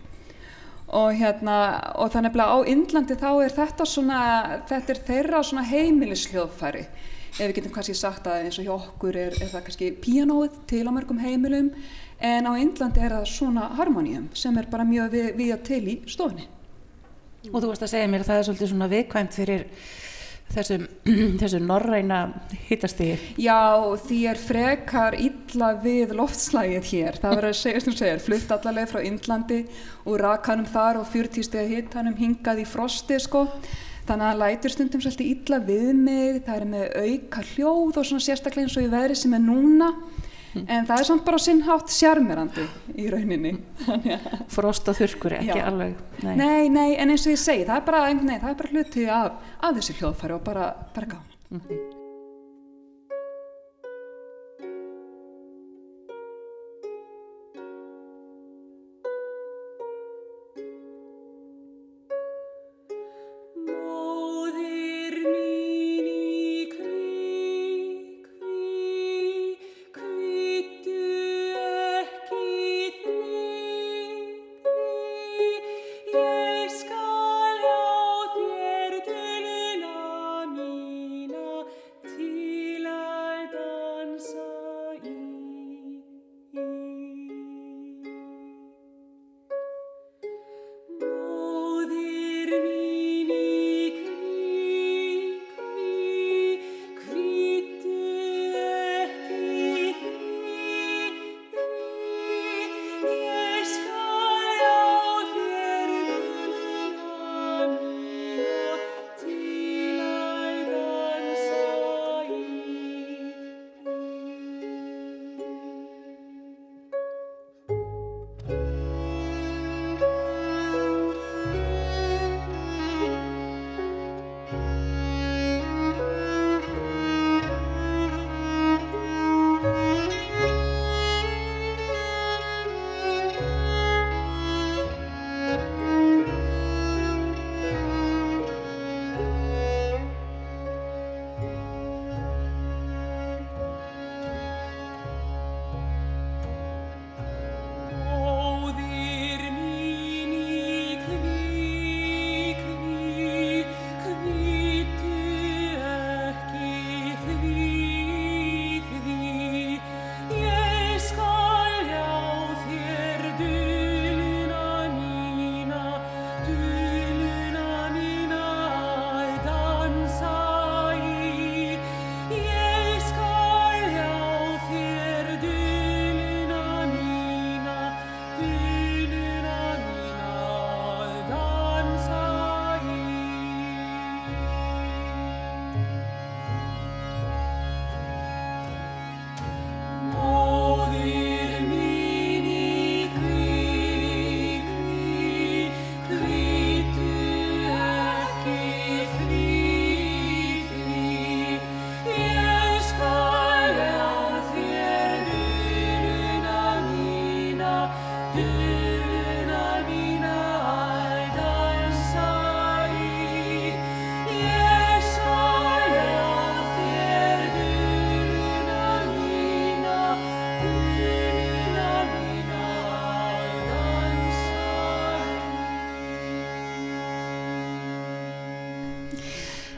Og 0.87 1.17
hérna 1.17 1.57
og 1.97 2.13
það 2.13 2.27
nefnilega 2.27 2.53
á 2.53 2.59
Indlandi 2.73 3.17
þá 3.19 3.29
er 3.33 3.55
þetta 3.57 3.87
svona 3.89 4.19
þetta 4.69 4.93
er 4.93 5.05
þeirra 5.09 5.43
svona 5.43 5.65
heimilisljóðfæri 5.67 6.85
ef 7.37 7.51
við 7.51 7.55
getum 7.59 7.73
kannski 7.75 7.93
sagt 7.97 8.25
að 8.29 8.47
eins 8.47 8.57
og 8.57 8.65
hjá 8.65 8.73
okkur 8.73 9.17
er, 9.19 9.35
er 9.37 9.49
það 9.51 9.65
kannski 9.67 9.89
píanóið 10.01 10.55
til 10.69 10.85
á 10.89 10.91
mörgum 10.95 11.19
heimilum 11.21 11.67
en 12.19 12.49
á 12.49 12.51
Indlandi 12.57 13.01
er 13.03 13.17
það 13.19 13.31
svona 13.31 13.71
harmoníum 13.77 14.29
sem 14.33 14.57
er 14.57 14.69
bara 14.71 14.87
mjög 14.87 15.11
við, 15.13 15.33
við 15.37 15.57
til 15.67 15.83
í 15.85 15.97
stofunni 16.09 16.47
Og 17.53 17.61
þú 17.61 17.71
varst 17.71 17.85
að 17.85 17.93
segja 17.93 18.11
mér 18.11 18.23
að 18.23 18.29
það 18.29 18.39
er 18.39 18.45
svolítið 18.47 18.69
svona 18.71 18.89
viðkvæmt 18.91 19.35
fyrir 19.35 19.63
þessum, 20.51 20.85
þessum 21.41 21.65
norræna 21.69 22.19
hittastigi. 22.67 23.17
Já, 23.41 23.59
því 24.03 24.19
er 24.31 24.41
frekar 24.41 25.17
illa 25.21 25.71
við 25.83 26.13
loftslægið 26.17 26.91
hér. 26.91 27.19
Það 27.21 27.35
verður 27.35 27.49
að 27.51 27.59
segja 27.61 27.83
sem 27.85 27.97
segir, 27.99 28.23
flutt 28.23 28.53
allavega 28.55 28.91
frá 28.91 29.01
Indlandi 29.07 29.63
og 30.05 30.21
rakanum 30.23 30.69
þar 30.71 31.01
og 31.03 31.11
40 31.13 31.47
stegi 31.47 31.77
hittanum 31.79 32.17
hingað 32.19 32.63
í 32.63 32.67
frosti 32.67 33.19
sko. 33.23 33.47
Þannig 34.07 34.23
að 34.23 34.31
það 34.31 34.41
lætur 34.43 34.73
stundum 34.73 35.03
svolítið 35.03 35.31
illa 35.33 35.57
við 35.67 35.87
mig, 35.99 36.43
það 36.45 36.61
er 36.61 36.69
með 36.71 36.85
auka 37.03 37.41
hljóð 37.53 37.97
og 37.99 38.07
svona 38.07 38.23
sérstaklega 38.23 38.67
eins 38.67 38.77
og 38.79 38.87
í 38.87 38.91
veðri 38.93 39.17
sem 39.19 39.35
er 39.35 39.43
núna. 39.43 39.91
En 40.65 40.87
það 40.87 41.03
er 41.03 41.09
samt 41.09 41.25
bara 41.27 41.37
á 41.37 41.41
sinn 41.43 41.61
hátt 41.67 41.93
sjarmerandi 41.93 42.65
í 42.97 43.09
rauninni. 43.13 43.53
Frost 44.53 44.89
og 44.89 44.97
þurrkur, 44.97 45.37
ekki 45.41 45.53
Já. 45.53 45.67
alveg. 45.67 45.99
Nei. 46.23 46.33
Nei, 46.39 46.69
nei, 46.73 46.89
en 46.97 47.13
eins 47.13 47.27
og 47.27 47.35
ég 47.35 47.43
segi, 47.43 47.67
það 47.67 47.81
er 47.81 47.85
bara, 47.91 48.07
nei, 48.13 48.39
það 48.39 48.49
er 48.49 48.59
bara 48.63 48.73
hluti 48.73 49.05
af, 49.19 49.53
af 49.61 49.77
þessi 49.77 49.99
hljóðfæri 50.01 50.39
og 50.39 50.43
bara, 50.47 50.71
bara 50.95 51.13
gáðan. 51.13 51.95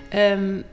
Um, 0.09 0.63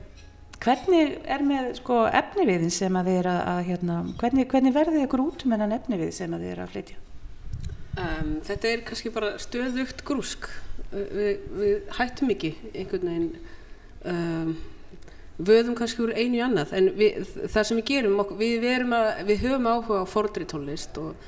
hvernig 0.63 1.17
er 1.29 1.43
með 1.45 1.73
sko, 1.77 2.03
efniviðin 2.09 2.73
sem 2.73 2.95
að 2.97 3.11
þið 3.11 3.19
er 3.19 3.29
að, 3.31 3.41
að 3.51 3.59
hérna, 3.71 3.97
hvernig, 4.21 4.47
hvernig 4.51 4.77
verðið 4.77 5.03
ykkur 5.05 5.25
út 5.27 5.45
með 5.45 5.59
hennan 5.59 5.77
efnivið 5.77 6.15
sem 6.17 6.33
að 6.33 6.45
þið 6.45 6.53
er 6.53 6.63
að 6.63 6.71
flytja? 6.73 7.03
Um, 7.97 8.31
þetta 8.45 8.71
er 8.71 8.81
kannski 8.87 9.11
bara 9.13 9.35
stöðugt 9.41 10.03
grúsk. 10.05 10.49
Við, 10.91 11.45
við 11.57 11.93
hættum 11.97 12.31
ekki 12.31 12.53
einhvern 12.71 13.09
veginn 13.09 13.31
um, 14.07 14.51
vöðum 15.37 15.75
kannski 15.77 16.05
úr 16.05 16.13
einu 16.15 16.39
í 16.39 16.43
annað 16.45 16.71
en 16.77 16.87
við, 16.97 17.17
það 17.51 17.65
sem 17.67 17.79
við 17.81 17.89
gerum, 17.91 18.21
við, 18.39 18.63
að, 18.95 19.09
við 19.27 19.43
höfum 19.43 19.67
áhuga 19.67 19.99
á 20.01 20.05
fordri 20.09 20.47
tónlist 20.49 20.97
og 21.01 21.27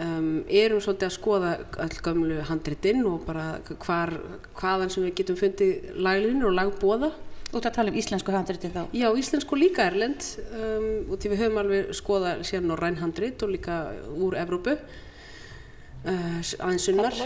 um, 0.00 0.42
erum 0.48 0.82
svolítið 0.82 1.08
að 1.08 1.14
skoða 1.16 1.52
all 1.84 1.96
gömlu 2.04 2.40
handritinn 2.50 3.06
og 3.08 3.24
bara 3.28 3.46
hvar, 3.84 4.12
hvaðan 4.58 4.92
sem 4.92 5.06
við 5.06 5.16
getum 5.22 5.40
fundið 5.40 5.92
laglinu 6.02 6.50
og 6.50 6.56
lagbóða 6.58 7.12
Ert 7.50 7.66
að 7.66 7.74
tala 7.74 7.90
um 7.90 7.98
íslensku 7.98 8.30
handritið 8.34 8.74
þá. 8.76 8.82
Já, 8.94 9.08
íslensku 9.18 9.58
líka 9.58 9.88
erlend 9.90 10.26
um, 10.54 10.88
og 11.10 11.16
því 11.18 11.32
við 11.32 11.40
höfum 11.44 11.62
alveg 11.64 11.94
skoðað 11.98 12.44
síðan 12.46 12.68
norræn 12.70 13.00
handrit 13.00 13.42
og 13.42 13.50
líka 13.56 13.78
úr 14.14 14.36
Evrópu 14.38 14.76
uh, 14.76 16.38
aðeins 16.62 16.86
sunnar? 16.86 17.16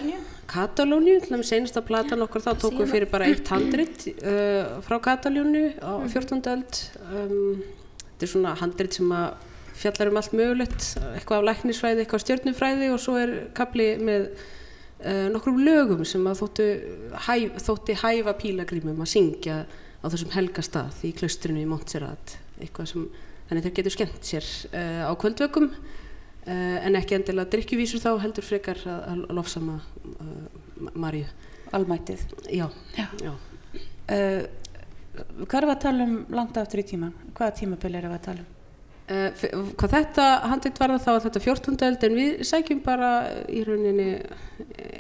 Katalóníu, 0.50 1.20
til 1.20 1.34
dæmis 1.34 1.52
einasta 1.52 1.84
platan 1.84 2.24
okkar 2.24 2.46
þá 2.46 2.52
tókum 2.64 2.84
við 2.86 2.94
fyrir 2.96 3.12
bara 3.12 3.28
eitt 3.28 3.52
handrit 3.52 4.08
uh, 4.14 4.80
frá 4.86 4.96
Katalónu 5.10 5.66
á 5.84 5.92
14. 6.08 6.40
öld 6.54 6.80
um, 7.04 7.62
þetta 8.14 8.26
er 8.28 8.34
svona 8.34 8.56
handrit 8.60 8.96
sem 8.96 9.14
að 9.14 9.52
fjallar 9.74 10.10
um 10.10 10.18
allt 10.20 10.34
mögulegt 10.38 10.90
eitthvað 11.14 11.40
af 11.40 11.48
læknisfræði, 11.50 12.04
eitthvað 12.04 12.20
af 12.20 12.26
stjörnufræði 12.26 12.92
og 12.94 13.00
svo 13.02 13.16
er 13.20 13.32
kapli 13.56 13.94
með 14.00 14.28
uh, 14.32 15.26
nokkrum 15.34 15.60
lögum 15.66 16.04
sem 16.08 16.24
að 16.30 16.44
þóttu 16.44 16.68
hæf, 17.26 17.58
þótti 17.66 17.98
hæfa 18.00 18.38
pílagrímum 18.40 19.02
að 19.04 19.16
syngja 19.16 19.64
á 20.04 20.06
þessum 20.12 20.32
helgastað 20.36 20.98
í 21.08 21.12
klaustrinu 21.16 21.62
í 21.64 21.68
Montserrat 21.68 22.36
eitthvað 22.60 22.90
sem, 22.92 23.06
þannig 23.48 23.64
þeir 23.66 23.76
getur 23.80 23.94
skemmt 23.96 24.28
sér 24.28 24.48
uh, 24.70 25.08
á 25.08 25.12
kvöldvökum 25.20 25.70
uh, 25.72 26.76
en 26.84 26.98
ekki 27.00 27.16
endilega 27.18 27.50
drikkjuvísur 27.54 28.02
þá 28.04 28.10
heldur 28.22 28.46
frekar 28.46 28.80
að, 28.84 29.00
að 29.14 29.24
lofsama 29.40 29.78
uh, 29.80 30.92
Maríu 30.94 31.26
Almættið. 31.74 32.20
já, 32.54 32.68
Já. 32.94 33.06
já. 33.24 33.32
Uh, 34.04 34.44
hvað 35.48 35.60
er 35.64 35.70
að 35.72 35.80
tala 35.88 36.04
um 36.06 36.18
langt 36.34 36.58
aftur 36.60 36.82
í 36.84 36.86
tíman? 36.92 37.14
Hvaða 37.34 37.56
tímabil 37.62 37.94
er 37.98 38.06
að 38.10 38.20
tala 38.28 38.44
um? 38.44 38.53
Uh, 39.04 39.28
hvað 39.76 39.96
þetta 39.98 40.26
handið 40.48 40.78
varða 40.80 41.02
þá 41.04 41.10
er 41.12 41.24
þetta 41.26 41.42
14. 41.44 41.74
öld 41.88 42.06
en 42.06 42.14
við 42.16 42.44
sækjum 42.48 42.80
bara 42.86 43.10
í 43.52 43.60
rauninni 43.66 44.06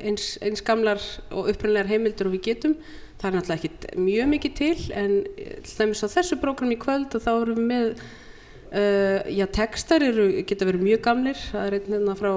eins, 0.04 0.34
eins 0.44 0.60
gamlar 0.66 1.00
og 1.30 1.48
upprænlegar 1.54 1.88
heimildur 1.88 2.28
og 2.28 2.34
við 2.36 2.42
getum 2.50 2.74
það 3.16 3.30
er 3.30 3.38
náttúrulega 3.38 3.70
ekki 3.70 4.02
mjög 4.04 4.28
mikið 4.34 4.58
til 4.60 4.76
en 4.92 5.14
eh, 5.38 5.56
til 5.64 5.78
dæmis 5.78 6.04
á 6.04 6.12
þessu 6.18 6.36
prógram 6.42 6.74
í 6.74 6.80
kvöld 6.82 7.16
og 7.16 7.24
þá 7.24 7.30
erum 7.32 7.62
við 7.62 7.70
með 7.70 7.86
uh, 7.94 9.20
já, 9.32 9.46
textar 9.56 10.04
eru, 10.04 10.28
geta 10.44 10.68
verið 10.68 10.84
mjög 10.90 11.04
gamlir 11.08 11.40
það 11.46 11.70
er 11.70 11.78
einn 11.78 11.96
hérna 11.96 12.18
frá, 12.20 12.34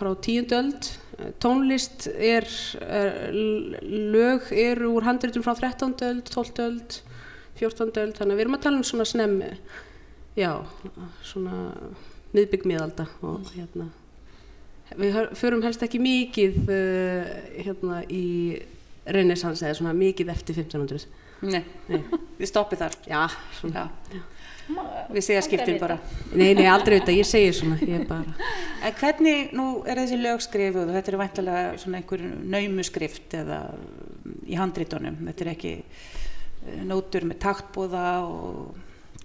frá 0.00 0.10
tíundu 0.26 0.58
öld 0.58 0.90
Eh, 1.18 1.32
tónlist 1.42 2.06
er, 2.06 2.46
er 2.78 3.32
lög 3.32 4.52
eru 4.54 4.92
úr 4.94 5.06
handritum 5.06 5.42
frá 5.42 5.56
13. 5.58 5.96
öld 6.06 6.28
12. 6.30 6.60
öld 6.62 6.98
14. 7.58 7.90
öld 7.98 8.14
þannig 8.14 8.34
að 8.34 8.38
við 8.38 8.44
erum 8.44 8.54
að 8.58 8.62
tala 8.66 8.78
um 8.78 8.86
svona 8.86 9.06
snemmi 9.08 9.48
já, 10.38 10.52
svona 11.26 11.58
miðbygg 12.36 12.66
miðalda 12.68 13.08
og 13.26 13.48
hérna 13.56 13.88
við 14.98 15.16
förum 15.36 15.62
helst 15.66 15.82
ekki 15.84 15.98
mikið 16.00 16.58
uh, 16.72 17.30
hérna 17.60 18.02
í 18.08 18.24
reynessans 19.08 19.60
eða 19.64 19.76
svona 19.80 19.94
mikið 19.96 20.30
eftir 20.34 20.60
1500 20.62 21.08
Nei, 21.38 21.60
Nei. 21.86 22.00
við 22.40 22.48
stoppið 22.50 22.80
þar. 22.82 22.94
já, 23.06 23.20
svona 23.60 23.84
Já. 24.10 24.22
Við 25.08 25.22
segja 25.24 25.40
skiptin 25.46 25.78
bara. 25.80 25.94
nei, 26.36 26.50
nei, 26.58 26.66
aldrei 26.68 26.98
auðvitað, 26.98 27.16
ég 27.16 27.28
segi 27.28 27.52
svona 27.56 27.78
ég 27.88 28.02
bara, 28.08 28.34
En 28.84 28.96
hvernig, 28.98 29.52
nú 29.56 29.68
er 29.88 29.96
þessi 30.02 30.18
lög 30.20 30.42
skrifuð 30.44 30.90
og 30.90 30.96
þetta 30.98 31.12
er 31.14 31.18
væntalega 31.22 31.78
svona 31.80 32.00
einhver 32.02 32.24
naumuskrift 32.52 33.36
eða 33.38 33.60
í 34.44 34.58
handritunum, 34.60 35.16
þetta 35.30 35.46
er 35.46 35.50
ekki 35.54 35.72
eh, 35.78 36.82
nótur 36.90 37.24
með 37.30 37.40
taktbóða 37.46 38.04
og 38.26 38.76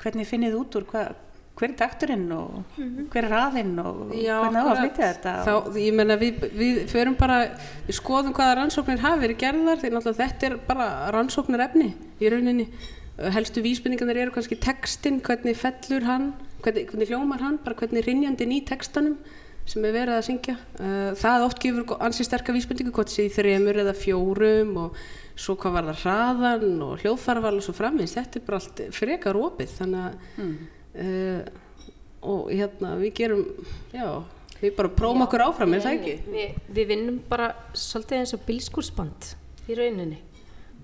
hvernig 0.04 0.28
finnið 0.28 0.58
út 0.60 0.78
úr 0.80 0.88
hvað, 0.90 1.14
hver 1.54 1.70
er 1.70 1.76
takturinn 1.78 2.26
og 2.34 2.80
hver 3.14 3.28
er 3.28 3.30
raðinn 3.32 3.76
og 3.82 4.16
Já, 4.18 4.40
hvernig 4.42 4.58
á 4.58 4.66
að 4.66 4.82
flytja 4.82 5.12
þetta 5.12 5.36
þá, 5.46 5.52
og, 5.60 5.78
ég 5.80 5.96
menna 6.00 6.18
við, 6.22 6.48
við 6.58 6.82
förum 6.92 7.18
bara 7.20 7.38
við 7.86 8.00
skoðum 8.00 8.34
hvaða 8.38 8.58
rannsóknir 8.60 9.04
hafi 9.04 9.24
verið 9.28 9.40
gerðar 9.46 9.84
því 9.84 9.94
náttúrulega 9.94 10.20
þetta 10.24 10.50
er 10.50 10.58
bara 10.68 10.90
rannsóknar 11.14 11.66
efni 11.68 11.94
í 12.20 12.34
rauninni. 12.34 12.68
Helstu 13.14 13.62
vísbendingarnir 13.62 14.24
eru 14.24 14.34
kannski 14.34 14.58
textin 14.58 15.22
hvernig 15.22 15.60
fellur 15.60 16.08
hann, 16.08 16.32
hvernig, 16.66 16.88
hvernig 16.90 17.12
hljómar 17.12 17.44
hann 17.46 17.60
bara 17.62 17.78
hvernig 17.78 18.08
rinjandinn 18.08 18.56
í 18.56 18.64
textanum 18.66 19.20
sem 19.70 19.86
er 19.86 19.94
verið 19.96 20.18
að 20.18 20.26
syngja. 20.28 20.56
Uh, 20.80 21.12
það 21.16 21.46
oft 21.46 21.62
gefur 21.64 21.94
ansi 22.04 22.26
sterka 22.28 22.56
vísbendingu 22.56 22.92
hvort 22.96 23.14
sé 23.14 23.28
í 23.30 23.32
þremur 23.32 23.80
eða 23.86 23.94
fjórum 23.96 24.74
og 24.88 24.98
svo 25.36 25.56
hvað 25.58 25.78
var 25.78 25.90
það 25.90 26.02
hraðan 26.04 26.82
og 26.86 27.02
hljóðfarval 27.02 27.56
og 27.58 27.66
svo 27.66 27.74
framins, 27.78 28.14
þetta 28.18 28.40
er 28.40 28.46
bara 28.48 28.60
allt 28.62 28.82
frekar 28.94 29.40
opið 29.40 29.76
þannig 29.80 30.04
að 30.04 30.44
mm, 30.44 30.56
uh, 31.04 31.62
og 32.24 32.52
hérna 32.54 32.94
við 33.02 33.16
gerum 33.18 33.42
já, 33.92 34.08
við 34.62 34.76
bara 34.78 34.92
prófum 34.96 35.26
okkur 35.26 35.46
áfram 35.48 35.74
er 35.76 35.84
það 35.84 35.98
ekki? 35.98 36.36
Við, 36.36 36.60
við 36.78 36.92
vinnum 36.94 37.18
bara 37.30 37.50
svolítið 37.76 38.22
eins 38.22 38.36
og 38.38 38.46
bílskúrsband 38.48 39.34
í 39.68 39.78
rauninni. 39.80 40.20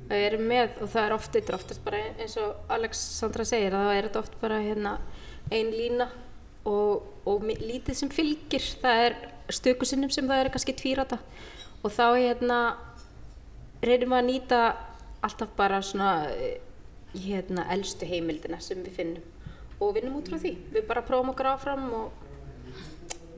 Það 0.10 0.26
erum 0.26 0.48
með 0.50 0.80
og 0.82 0.90
það 0.90 1.04
er 1.06 1.14
oft, 1.14 1.36
er 1.38 1.56
oftast 1.60 1.84
bara 1.86 2.02
eins 2.18 2.36
og 2.42 2.72
Alexandra 2.74 3.46
segir 3.46 3.76
að 3.78 3.88
það 3.88 4.00
er 4.00 4.10
oft 4.24 4.38
bara 4.42 4.60
hérna 4.64 4.96
ein 5.54 5.70
lína 5.74 6.10
og, 6.68 7.06
og 7.30 7.46
lítið 7.46 7.98
sem 8.02 8.12
fylgir, 8.14 8.66
það 8.82 9.04
er 9.06 9.18
stökusinnum 9.54 10.12
sem 10.14 10.28
það 10.30 10.44
er 10.44 10.52
kannski 10.54 10.76
tvírata 10.78 11.20
og 11.80 11.94
þá 11.94 12.06
hérna 12.18 12.60
reynum 13.86 14.16
að 14.18 14.26
nýta 14.28 14.62
alltaf 15.26 15.52
bara 15.58 15.82
svona 15.84 16.30
eh, 16.32 16.60
hérna 17.16 17.66
elstu 17.74 18.08
heimildina 18.08 18.60
sem 18.64 18.82
við 18.86 18.98
finnum 19.00 19.80
og 19.80 19.94
vinnum 19.96 20.18
út 20.20 20.30
frá 20.30 20.40
því. 20.40 20.56
Við 20.76 20.88
bara 20.90 21.06
prófum 21.08 21.32
okkur 21.34 21.54
áfram 21.54 21.86
og 21.96 22.28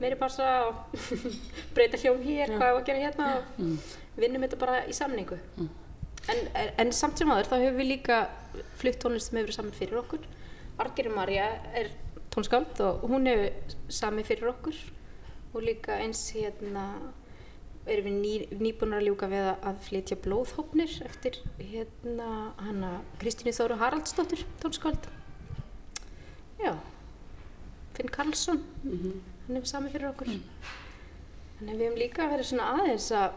meiri 0.02 0.18
passa 0.18 0.48
og 0.66 0.96
breyta 1.76 2.00
hljóm 2.00 2.22
hér, 2.24 2.56
hvað 2.56 2.68
er 2.68 2.78
að 2.80 2.86
gera 2.88 3.04
hérna 3.04 3.28
og 3.38 4.20
vinnum 4.20 4.42
þetta 4.42 4.60
bara 4.60 4.82
í 4.90 4.96
samningu. 4.96 5.38
En, 6.30 6.40
en, 6.54 6.72
en 6.84 6.92
samt 6.94 7.18
sem 7.18 7.30
aður 7.30 7.50
þá 7.50 7.56
höfum 7.58 7.78
við 7.80 7.90
líka 7.96 8.22
flutt 8.78 8.98
tónlist 9.02 9.30
sem 9.30 9.38
hefur 9.38 9.48
verið 9.48 9.58
saman 9.58 9.78
fyrir 9.78 10.02
okkur. 10.02 10.26
Argeri 10.82 11.12
Marja 11.12 11.48
er 11.78 11.92
tónskáld 12.34 12.82
og 12.82 13.06
hún 13.10 13.30
hefur 13.30 13.76
sami 13.92 14.26
fyrir 14.26 14.50
okkur 14.52 14.78
og 15.52 15.62
líka 15.62 15.98
eins 16.00 16.24
hérna 16.34 16.86
erum 17.86 18.06
við 18.06 18.16
ný, 18.20 18.32
nýbúnar 18.60 19.00
að 19.00 19.08
ljúka 19.08 19.28
við 19.30 19.48
að- 19.52 19.80
flytja 19.88 20.16
blóðhópnir 20.22 20.92
eftir 21.06 21.38
hérna 21.58 22.54
hana 22.58 23.00
Kristínu 23.18 23.52
Þóru 23.56 23.78
Haraldsdóttur 23.80 24.44
tónskáld. 24.62 25.08
Já, 26.62 26.76
Finn 27.94 28.08
Karlsson, 28.08 28.62
hann 28.84 29.56
hefur 29.56 29.66
sami 29.66 29.90
fyrir 29.90 30.12
okkur. 30.12 30.30
Þannig 31.58 31.74
að 31.74 31.78
við 31.78 31.86
hefum 31.86 31.98
líka 31.98 32.28
verið 32.30 32.46
svona 32.50 32.68
aðeins 32.76 33.10
að 33.12 33.32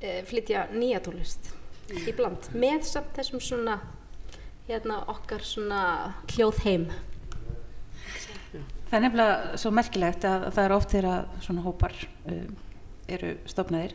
e, 0.00 0.22
flytja 0.26 0.68
nýja 0.74 1.00
tónlist 1.00 1.52
í 1.94 2.12
bland 2.12 2.50
með 2.54 2.82
samt 2.84 3.14
þessum 3.16 3.40
svona 3.40 3.80
hérna 4.68 5.00
okkar 5.08 5.40
svona 5.46 6.14
hljóð 6.34 6.58
heim. 6.66 6.88
Það 8.88 8.96
er 8.96 9.02
nefnilega 9.04 9.58
svo 9.60 9.70
merkilegt 9.76 10.24
að 10.24 10.46
það 10.56 10.64
er 10.64 10.74
oft 10.76 10.92
þegar 10.94 11.26
svona 11.44 11.64
hópar 11.64 11.94
uh, 12.28 12.44
eru 13.08 13.34
stofnaðir 13.48 13.94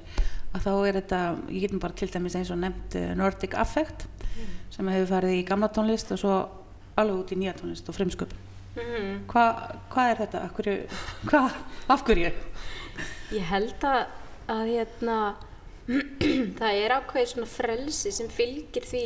að 0.53 0.65
þá 0.65 0.71
er 0.73 0.97
þetta, 0.99 1.21
ég 1.49 1.65
getum 1.65 1.81
bara 1.83 1.97
til 1.97 2.09
dæmis 2.13 2.37
eins 2.37 2.51
og 2.53 2.59
nefnt 2.61 2.97
uh, 2.99 3.11
Nordic 3.17 3.55
Affect 3.57 4.07
sem 4.73 4.89
hefur 4.89 5.11
farið 5.15 5.37
í 5.39 5.45
gamla 5.47 5.69
tónlist 5.73 6.13
og 6.13 6.21
svo 6.21 6.33
alveg 6.99 7.21
út 7.21 7.33
í 7.33 7.39
nýja 7.41 7.55
tónlist 7.57 7.89
og 7.89 7.97
fremsköpun. 7.97 8.49
Mm 8.73 9.23
Hva, 9.29 9.45
hvað 9.93 10.11
er 10.11 10.21
þetta? 10.23 10.43
Hverju? 10.57 10.77
Hva, 11.29 11.41
af 11.93 12.05
hverju? 12.07 12.31
Ég 13.33 13.45
held 13.49 13.85
að, 13.85 13.99
að 14.49 14.63
hérna, 14.71 15.17
það 16.59 16.79
er 16.79 16.95
ákveðið 16.97 17.29
svona 17.33 17.51
frelsi 17.53 18.13
sem 18.13 18.31
fylgir 18.33 18.87
því 18.89 19.05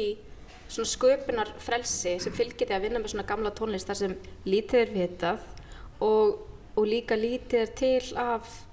svona 0.68 0.92
sköpunar 0.92 1.52
frelsi 1.64 2.18
sem 2.20 2.36
fylgir 2.36 2.68
því 2.68 2.76
að 2.76 2.88
vinna 2.88 3.02
með 3.02 3.14
svona 3.14 3.28
gamla 3.28 3.54
tónlist 3.56 3.88
þar 3.88 4.00
sem 4.02 4.16
lítið 4.48 4.82
er 4.82 4.94
vitað 4.96 5.46
og, 6.04 6.42
og 6.76 6.88
líka 6.88 7.16
lítið 7.20 7.64
er 7.64 7.74
til 7.80 8.18
af 8.20 8.48
eh, 8.48 8.67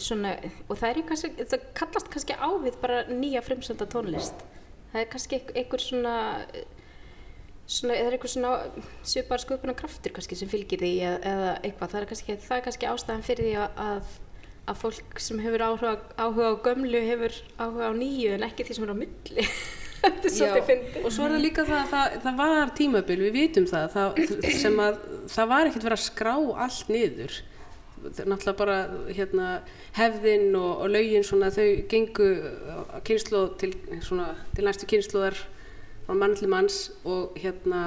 svona, 0.00 0.36
og 0.68 0.78
það 0.78 0.88
er 0.88 1.02
kannski, 1.08 1.46
það 1.50 1.66
kallast 1.78 2.10
kannski 2.12 2.36
á 2.36 2.48
við 2.62 2.78
bara 2.82 3.02
nýja 3.10 3.42
fremsönda 3.44 3.88
tónlist. 3.90 4.44
Það 4.92 5.02
er 5.02 5.10
kannski 5.12 5.40
einhver, 5.54 5.82
svona, 5.82 6.16
eh, 6.52 6.64
svona, 7.66 7.94
það 7.94 8.06
er 8.06 8.16
einhver 8.16 8.32
svona 8.32 8.52
svipar 9.02 9.44
sköpunar 9.44 9.78
kraftur 9.78 10.12
kannski 10.12 10.38
sem 10.38 10.50
fylgir 10.52 10.82
því 10.82 10.92
eða, 11.00 11.20
eða 11.32 11.52
eitthvað, 11.62 11.94
það 11.94 12.00
er 12.00 12.10
kannski, 12.12 12.38
það 12.48 12.56
er 12.58 12.66
kannski 12.66 12.90
ástæðan 12.90 13.28
fyrir 13.28 13.48
því 13.48 13.68
að, 13.86 14.10
að 14.72 14.82
fólk 14.82 15.22
sem 15.22 15.44
hefur 15.44 15.66
áhuga, 15.68 15.94
áhuga 16.16 16.50
á 16.52 16.54
gömlu 16.66 17.06
hefur 17.08 17.38
áhuga 17.58 17.88
á 17.88 17.92
nýju 17.96 18.34
en 18.36 18.48
ekki 18.48 18.68
því 18.68 18.78
sem 18.78 18.88
er 18.88 18.92
á 18.92 19.02
milli. 19.04 19.46
Þetta 20.02 20.26
er 20.26 20.34
svolítið 20.34 20.64
fyndið. 20.66 21.04
og 21.06 21.12
svo 21.14 21.24
er 21.24 21.32
það 21.36 21.44
líka 21.44 21.64
það 21.66 21.78
að 21.78 21.90
það, 21.92 22.14
það 22.24 22.38
var 22.40 22.70
tímabil, 22.74 23.16
við 23.22 23.36
vitum 23.36 23.66
það, 23.70 23.84
það 23.92 24.56
sem 24.58 24.80
að 24.82 24.96
það 25.30 25.50
var 25.52 25.68
ekkert 25.68 25.84
verið 25.86 25.98
að 25.98 26.06
skrá 26.08 26.32
allt 26.64 26.90
niður 26.90 27.36
náttúrulega 28.10 28.58
bara 28.58 28.76
hérna, 29.08 29.48
hefðin 29.96 30.52
og, 30.58 30.84
og 30.84 30.92
lögin 30.92 31.26
svona 31.26 31.50
þau 31.54 31.66
gengu 31.90 32.28
kynslu 33.06 33.48
til, 33.60 33.74
til 33.92 34.66
næstu 34.66 34.88
kynsluðar 34.90 35.38
frá 36.02 36.16
mann 36.18 36.34
til 36.34 36.48
manns 36.50 36.78
og 37.06 37.36
hérna 37.38 37.80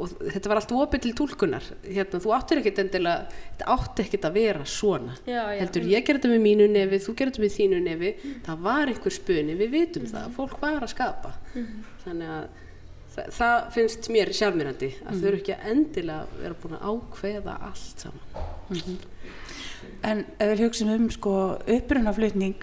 og 0.00 0.14
þetta 0.18 0.50
var 0.50 0.60
allt 0.60 0.72
opið 0.74 1.04
til 1.04 1.12
túlkunar. 1.20 1.66
Hérna, 1.86 2.20
þú 2.22 2.32
áttir 2.34 2.60
ekkert 2.60 2.80
endilega 2.82 3.28
þetta 3.34 3.76
átti 3.76 4.06
ekkert 4.06 4.26
að 4.26 4.38
vera 4.40 4.64
svona 4.66 5.14
Já, 5.22 5.42
já. 5.54 5.60
heldur 5.60 5.86
ég 5.92 6.06
gerði 6.06 6.20
þetta 6.20 6.32
með 6.32 6.42
mínu 6.48 6.66
nefi, 6.72 7.02
þú 7.04 7.14
gerði 7.20 7.36
þetta 7.36 7.44
með 7.44 7.54
þínu 7.58 7.84
nefi. 7.86 8.10
Það 8.48 8.66
var 8.66 8.90
einhver 8.90 9.16
spuni, 9.16 9.54
við 9.60 9.76
vitum 9.76 10.10
það 10.10 10.34
fólk 10.40 10.58
var 10.64 10.82
að 10.82 10.92
skapa. 10.96 11.32
Þannig 12.04 12.34
að 12.34 12.48
það, 13.14 13.30
það 13.38 13.56
finnst 13.76 14.10
mér 14.14 14.32
sjálfmyrandi 14.40 14.90
að 15.04 15.20
þau 15.20 15.28
eru 15.30 15.40
ekki 15.40 15.54
að 15.56 15.70
endilega 15.74 16.40
vera 16.40 16.58
búin 16.62 16.76
að 16.78 16.84
ákveða 16.90 17.56
allt 17.70 18.04
saman 18.04 19.00
En 20.06 20.24
ef 20.38 20.52
við 20.54 20.64
hugsim 20.64 20.92
um 20.94 21.08
sko 21.12 21.34
upprunaflutning 21.68 22.56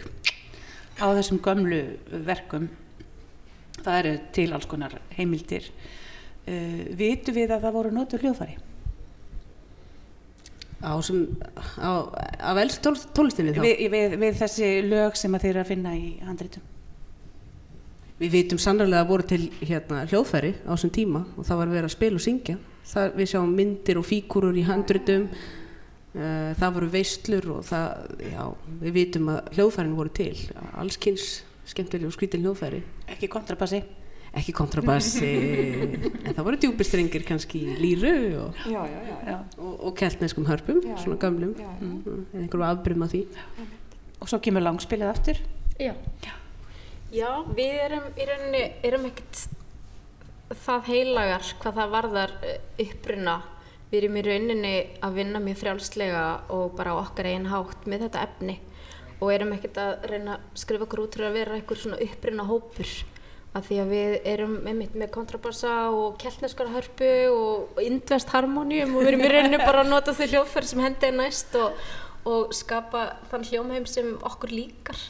á 0.97 1.05
þessum 1.17 1.41
gömlu 1.45 1.81
verkum, 2.25 2.69
það 3.83 3.99
eru 3.99 4.15
til 4.33 4.47
alls 4.55 4.69
konar 4.69 4.97
heimildir, 5.17 5.69
uh, 6.47 6.81
vitu 6.97 7.35
við 7.35 7.53
að 7.53 7.67
það 7.67 7.77
voru 7.77 7.93
notur 7.93 8.25
hljóðfæri? 8.25 8.57
á, 10.81 11.01
sem, 11.01 11.27
á, 11.81 11.89
af 12.39 12.57
elst 12.61 12.81
tól, 12.85 12.95
tólistinni 13.13 13.53
þá 13.55 13.61
Við, 13.65 13.83
við, 13.91 14.17
við 14.21 14.41
þessi 14.41 14.71
lög 14.85 15.17
sem 15.17 15.37
þeir 15.37 15.51
eru 15.51 15.63
að 15.63 15.71
finna 15.71 15.93
í 15.97 16.09
handritum. 16.25 16.65
Við 18.17 18.33
vitum 18.33 18.61
sannarlega 18.61 19.03
að 19.03 19.11
voru 19.11 19.27
til 19.29 19.43
hérna, 19.61 20.03
hljóðfæri 20.09 20.53
á 20.65 20.73
þessum 20.73 20.93
tíma 20.93 21.23
og 21.37 21.45
það 21.45 21.61
var 21.61 21.73
verið 21.73 21.89
að 21.89 21.95
spila 21.95 22.17
og 22.19 22.25
syngja. 22.25 22.57
Það, 22.87 23.09
við 23.19 23.31
sjáum 23.33 23.55
myndir 23.57 23.99
og 23.99 24.07
fígúrur 24.07 24.57
í 24.57 24.65
handritum, 24.65 25.27
uh, 25.27 25.66
það 26.57 26.73
voru 26.77 26.87
veislur 26.93 27.45
og 27.57 27.61
það, 27.67 28.15
já, 28.31 28.43
við 28.81 28.95
vitum 28.95 29.29
að 29.35 29.51
hljóðfærin 29.57 29.95
voru 29.97 30.13
til. 30.17 30.33
Allskins 30.81 31.27
skemmtileg 31.67 32.09
og 32.09 32.15
skrítil 32.15 32.41
hljóðfæri. 32.45 32.81
Ekki 33.15 33.29
kontrabassi. 33.31 33.81
Ekki 34.37 34.53
kontrabassi, 34.53 35.27
en 36.27 36.33
það 36.35 36.43
voru 36.45 36.57
djúpistrengir 36.61 37.23
kannski 37.25 37.61
í 37.63 37.75
líru 37.79 38.11
og, 38.43 38.57
Já, 38.67 38.81
já, 38.85 38.97
já. 39.07 39.15
Já. 39.31 39.37
og, 39.57 39.71
og 39.87 39.95
keltneskum 39.97 40.45
hörpum, 40.45 40.81
Já, 40.83 40.97
svona 41.01 41.17
gömlum, 41.21 41.53
Já, 41.57 41.63
já. 41.65 41.87
mm. 41.87 42.25
en 42.33 42.41
einhverju 42.43 42.65
afbrym 42.67 43.05
af 43.07 43.13
því. 43.15 43.21
Og 44.19 44.29
svo 44.29 44.39
kemur 44.43 44.65
langspilið 44.65 45.09
aftur. 45.09 45.39
Já. 45.79 45.93
Já, 47.15 47.29
við 47.55 47.79
erum 47.85 48.09
í 48.19 48.27
rauninni, 48.27 48.63
erum 48.83 49.07
ekkert 49.09 49.45
það 50.67 50.89
heilagar 50.91 51.49
hvað 51.61 51.79
það 51.81 51.93
varðar 51.95 52.35
eh, 52.43 52.59
uppruna. 52.83 53.37
Við 53.91 54.01
erum 54.01 54.17
í 54.19 54.23
rauninni 54.25 54.73
að 55.05 55.19
vinna 55.21 55.39
mjög 55.39 55.61
frjálslega 55.61 56.23
og 56.51 56.73
bara 56.75 56.95
á 56.95 56.99
okkar 56.99 57.29
einn 57.29 57.45
hátt 57.47 57.85
með 57.87 58.07
þetta 58.07 58.25
efni 58.27 58.57
og 59.17 59.29
erum 59.33 59.53
ekkert 59.55 59.77
að 59.81 60.09
reyna 60.11 60.33
að 60.35 60.49
skrifa 60.61 60.85
okkur 60.85 61.05
út 61.05 61.15
fyrir 61.15 61.29
að 61.29 61.37
vera 61.39 61.55
einhver 61.57 61.79
svona 61.81 62.01
uppruna 62.03 62.47
hópur 62.49 62.91
af 63.57 63.69
því 63.69 63.77
að 63.81 63.93
við 63.93 64.15
erum 64.33 64.57
einmitt 64.67 64.97
með 64.99 65.13
kontrabassa 65.15 65.71
og 65.95 66.17
keltneskara 66.21 66.73
hörpu 66.75 67.13
og 67.31 67.79
indvest 67.81 68.29
harmonium 68.35 68.93
og 68.93 69.05
við 69.05 69.13
erum 69.13 69.25
í 69.25 69.31
rauninni 69.33 69.61
bara 69.63 69.85
að 69.85 69.93
nota 69.93 70.13
þau 70.17 70.27
hljóðfæri 70.33 70.69
sem 70.69 70.83
hendi 70.83 71.09
er 71.09 71.17
næst 71.17 71.57
og, 71.57 71.79
og 72.27 72.53
skapa 72.53 73.07
þann 73.31 73.47
hljómheim 73.49 73.89
sem 73.89 74.13
okkur 74.19 74.53
líkar 74.53 75.01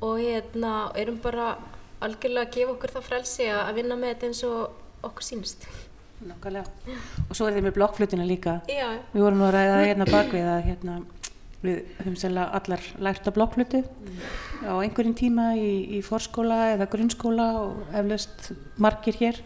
og 0.00 0.18
hérna 0.18 0.74
erum 0.98 1.20
bara 1.22 1.54
algjörlega 2.02 2.48
að 2.48 2.54
gefa 2.56 2.76
okkur 2.78 2.96
það 2.96 3.08
frelsi 3.12 3.48
að 3.52 3.62
að 3.68 3.74
vinna 3.78 3.98
með 4.00 4.14
þetta 4.14 4.30
eins 4.30 4.44
og 4.48 5.06
okkur 5.06 5.28
sýnist. 5.28 5.68
Nákvæmlega. 6.22 6.94
Og 7.28 7.34
svo 7.34 7.48
er 7.48 7.56
þið 7.56 7.66
með 7.66 7.74
blokkflutina 7.78 8.26
líka. 8.28 8.58
Já, 8.70 8.86
Við 9.12 9.24
vorum 9.24 9.40
nú 9.42 9.48
að 9.48 9.54
ræða 9.56 9.74
það 9.74 9.86
hérna 9.88 10.06
bakvið 10.10 10.48
að 10.52 10.60
hérna, 10.68 10.96
við 11.62 11.80
höfum 12.00 12.18
sérlega 12.18 12.58
allar 12.58 12.86
lært 13.06 13.28
að 13.30 13.36
blokkflutu 13.38 13.80
á 14.66 14.72
einhverjum 14.82 15.14
tíma 15.18 15.48
í, 15.58 15.68
í 15.98 16.00
forskóla 16.06 16.58
eða 16.76 16.88
grunnskóla 16.90 17.46
og 17.60 17.94
eflaust 17.98 18.52
margir 18.82 19.18
hér 19.20 19.38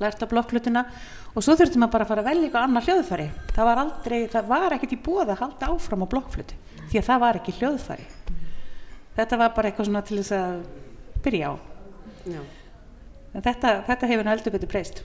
lært 0.00 0.22
að 0.24 0.32
blokkflutuna 0.32 0.84
og 1.34 1.44
svo 1.44 1.56
þurftum 1.58 1.84
að 1.84 1.92
bara 1.92 2.08
fara 2.08 2.24
að 2.24 2.30
velja 2.30 2.48
eitthvað 2.48 2.68
annað 2.68 2.88
hljóðfæri. 2.88 3.28
Það 3.54 3.68
var 3.68 3.82
aldrei, 3.84 4.18
það 4.32 4.48
var 4.52 4.76
ekkert 4.76 4.94
í 4.96 5.00
búið 5.08 5.32
að 5.34 5.42
halda 5.44 5.72
áfram 5.74 6.04
á 6.04 6.12
blokkflutu 6.12 6.60
því 6.88 7.00
að 7.02 7.08
það 7.08 7.24
var 7.24 7.40
ekki 7.40 7.56
hljóðfæri. 7.58 8.06
Þetta 9.18 9.40
var 9.40 9.52
bara 9.56 9.70
eitthvað 9.70 9.88
svona 9.90 10.04
til 10.08 10.20
þess 10.20 10.36
að 10.38 10.60
byrja 11.24 11.52
á. 11.52 11.54
Já. 12.28 12.40
En 13.38 13.44
þetta, 13.44 13.70
þetta 13.86 14.08
hefur 14.10 14.28
heldur 14.32 14.54
betur 14.56 14.70
breyst. 14.72 15.04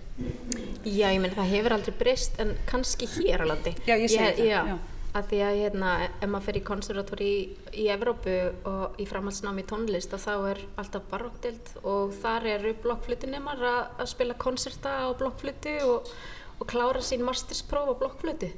Já, 0.83 1.11
ég 1.13 1.19
menn 1.21 1.35
það 1.35 1.51
hefur 1.53 1.75
aldrei 1.75 1.93
breyst 1.99 2.39
en 2.41 2.55
kannski 2.69 3.05
hér 3.19 3.45
landi. 3.45 3.75
Já, 3.85 3.93
ég 3.93 4.09
segi 4.09 4.31
það, 4.39 4.47
Já, 4.47 4.55
já. 4.71 4.77
að 5.13 5.27
því 5.29 5.41
að 5.47 5.59
hérna, 5.61 5.91
ef 6.07 6.31
maður 6.31 6.47
fer 6.47 6.57
í 6.57 6.63
konservatóri 6.69 7.27
í, 7.29 7.43
í 7.83 7.85
Evrópu 7.93 8.33
og 8.71 8.97
í 8.97 9.05
framhaldsnámi 9.09 9.61
í 9.61 9.67
tónlist 9.69 10.17
að 10.17 10.25
þá 10.25 10.33
er 10.49 10.63
alltaf 10.81 11.05
barokkdelt 11.11 11.71
og 11.83 12.15
þar 12.23 12.49
eru 12.55 12.73
blokkflutunemar 12.87 13.61
að, 13.61 13.79
að 14.01 14.11
spila 14.15 14.39
konserta 14.41 14.95
á 15.05 15.07
blokkflutu 15.21 15.77
og, 15.91 16.09
og 16.57 16.73
klára 16.73 17.05
sín 17.05 17.21
masterspróf 17.27 17.93
á 17.93 18.01
blokkflutu. 18.01 18.49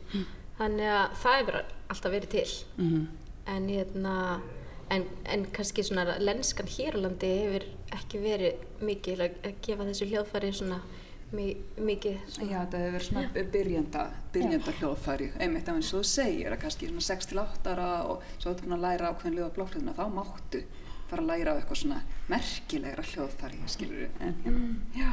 Þannig 0.56 0.96
að 1.02 1.20
það 1.20 1.40
hefur 1.42 1.62
alltaf 1.92 2.16
verið 2.16 2.36
til. 2.38 2.50
Mm 2.80 3.06
En, 3.46 3.68
hérna, 3.70 4.42
en, 4.90 5.08
en 5.26 5.46
kannski 5.56 5.84
svona 5.84 6.18
lenskan 6.20 6.70
hér 6.70 6.98
á 6.98 7.04
landi 7.06 7.32
hefur 7.40 7.66
ekki 7.96 8.22
verið 8.22 8.84
mikið 8.86 9.26
að, 9.26 9.42
að 9.48 9.58
gefa 9.66 9.90
þessu 9.90 10.08
hljóðfæri 10.12 10.54
svona 10.54 10.80
mi, 11.36 11.48
mikið 11.82 12.18
svona, 12.30 12.50
Já, 12.52 12.58
þetta 12.60 12.82
hefur 12.82 12.96
verið 12.96 13.08
svona 13.10 13.46
byrjanda, 13.56 14.06
byrjanda 14.36 14.76
hljóðfæri, 14.80 15.30
einmitt 15.42 15.70
af 15.70 15.80
eins 15.80 15.94
og 15.94 16.04
þú 16.04 16.10
segir 16.12 16.56
að 16.56 16.62
kannski 16.66 16.90
svona 16.90 17.06
6 17.10 17.32
til 17.32 17.42
8 17.44 17.76
ára 17.76 17.92
og 18.12 18.26
svo 18.38 18.54
þú 18.54 18.66
búin 18.66 18.78
að 18.78 18.86
læra 18.88 19.14
ákveðin 19.14 19.40
ljóða 19.40 19.56
blokkflutuna, 19.58 19.96
þá 19.98 20.06
máttu 20.20 20.66
fara 21.10 21.22
að 21.22 21.32
læra 21.32 21.56
á 21.56 21.58
eitthvað 21.60 21.82
svona 21.82 22.02
merkilegra 22.32 23.08
hljóðfæri, 23.14 23.64
skilur 23.70 24.06
við, 24.06 24.22
en 24.22 24.38
hérna, 24.46 24.68
já. 24.96 25.12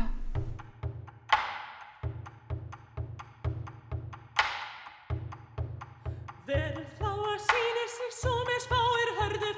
Veröld 6.46 6.88
fláa 6.98 7.36
sýnir 7.48 7.90
sig 7.96 8.16
svo 8.20 8.34
með 8.48 8.66
hörðu 8.72 9.01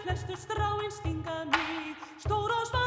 flestu 0.03 0.37
stráin 0.37 0.91
stinga 0.91 1.45
mig. 1.45 1.97
Stór 2.19 2.51
og 2.51 2.67
smá 2.71 2.84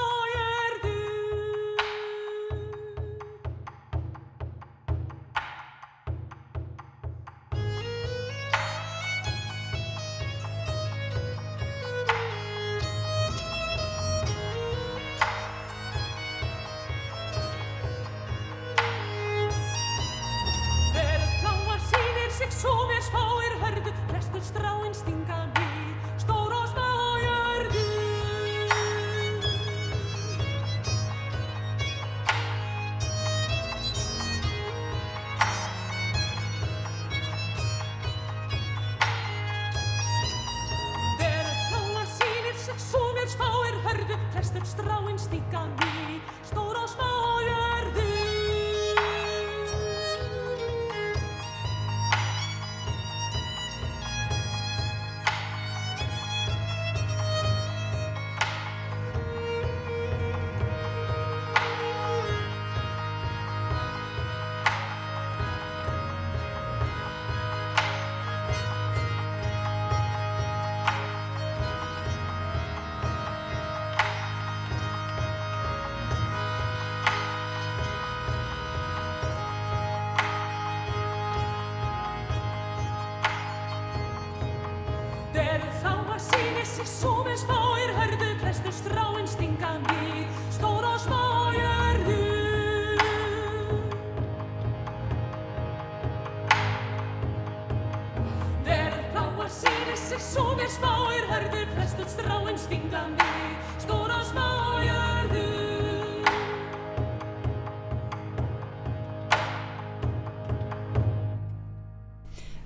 flestur 101.87 102.09
stráinn 102.09 102.57
stinga 102.59 103.01
mig, 103.07 103.55
stóra 103.79 104.17
smájörðu. 104.27 105.43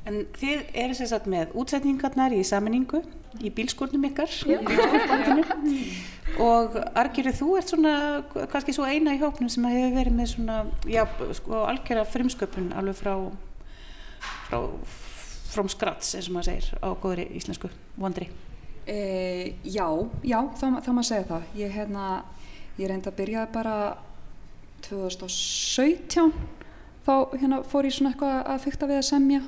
En 0.09 0.25
þið 0.33 0.63
eru 0.73 0.97
sér 0.97 1.11
satt 1.11 1.29
með 1.29 1.53
útsetningarnar 1.53 2.33
í 2.33 2.41
saminningu, 2.47 3.03
í 3.45 3.53
bílskórnum 3.53 4.09
ykkar, 4.09 4.33
í 4.49 4.57
áhenginu. 4.57 5.45
Og 6.41 6.81
Argeri, 6.97 7.35
þú 7.37 7.53
ert 7.61 7.69
svona, 7.75 7.95
kannski 8.49 8.73
svo 8.73 8.89
eina 8.89 9.13
í 9.13 9.21
hóknum 9.21 9.51
sem 9.53 9.69
hefur 9.69 9.97
verið 9.99 10.17
með 10.17 10.31
svona, 10.33 10.61
já, 10.89 11.05
sko, 11.37 11.61
algjörða 11.69 12.09
frumsköpun 12.09 12.71
alveg 12.73 12.97
frá, 13.03 13.13
frá, 14.47 14.63
from 15.51 15.69
scratch, 15.69 16.15
eins 16.17 16.31
og 16.31 16.39
maður 16.39 16.55
segir 16.55 16.81
á 16.81 16.89
góðri 16.97 17.29
íslensku 17.37 17.69
vondri. 18.01 18.31
E, 18.89 19.53
já, 19.63 19.85
já, 20.25 20.39
þá, 20.57 20.65
þá 20.81 20.89
maður 20.89 21.07
segja 21.09 21.27
það. 21.29 21.49
Ég, 21.59 21.75
hérna, 21.75 22.07
ég 22.79 22.89
reyndi 22.89 23.11
að 23.11 23.19
byrja 23.19 23.45
bara 23.53 23.75
2017 24.87 26.33
þá 27.05 27.13
hérna, 27.35 27.61
fór 27.67 27.87
ég 27.87 27.95
svona 27.95 28.13
eitthvað 28.13 28.37
að 28.53 28.63
fykta 28.65 28.89
við 28.89 29.01
að 29.01 29.07
semja 29.09 29.41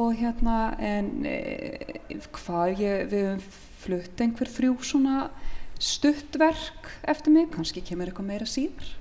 og 0.00 0.16
hérna 0.16 0.56
en 0.80 1.10
e, 1.28 1.36
hvað 2.32 2.80
ég, 2.80 3.06
við 3.12 3.28
höfum 3.28 3.44
flutt 3.82 4.22
einhver 4.22 4.48
þrjú 4.48 4.76
svona 4.86 5.16
stuttverk 5.82 6.90
eftir 7.10 7.34
mig, 7.34 7.48
kannski 7.52 7.82
kemur 7.84 8.10
eitthvað 8.10 8.28
meira 8.28 8.46
síðar. 8.46 8.92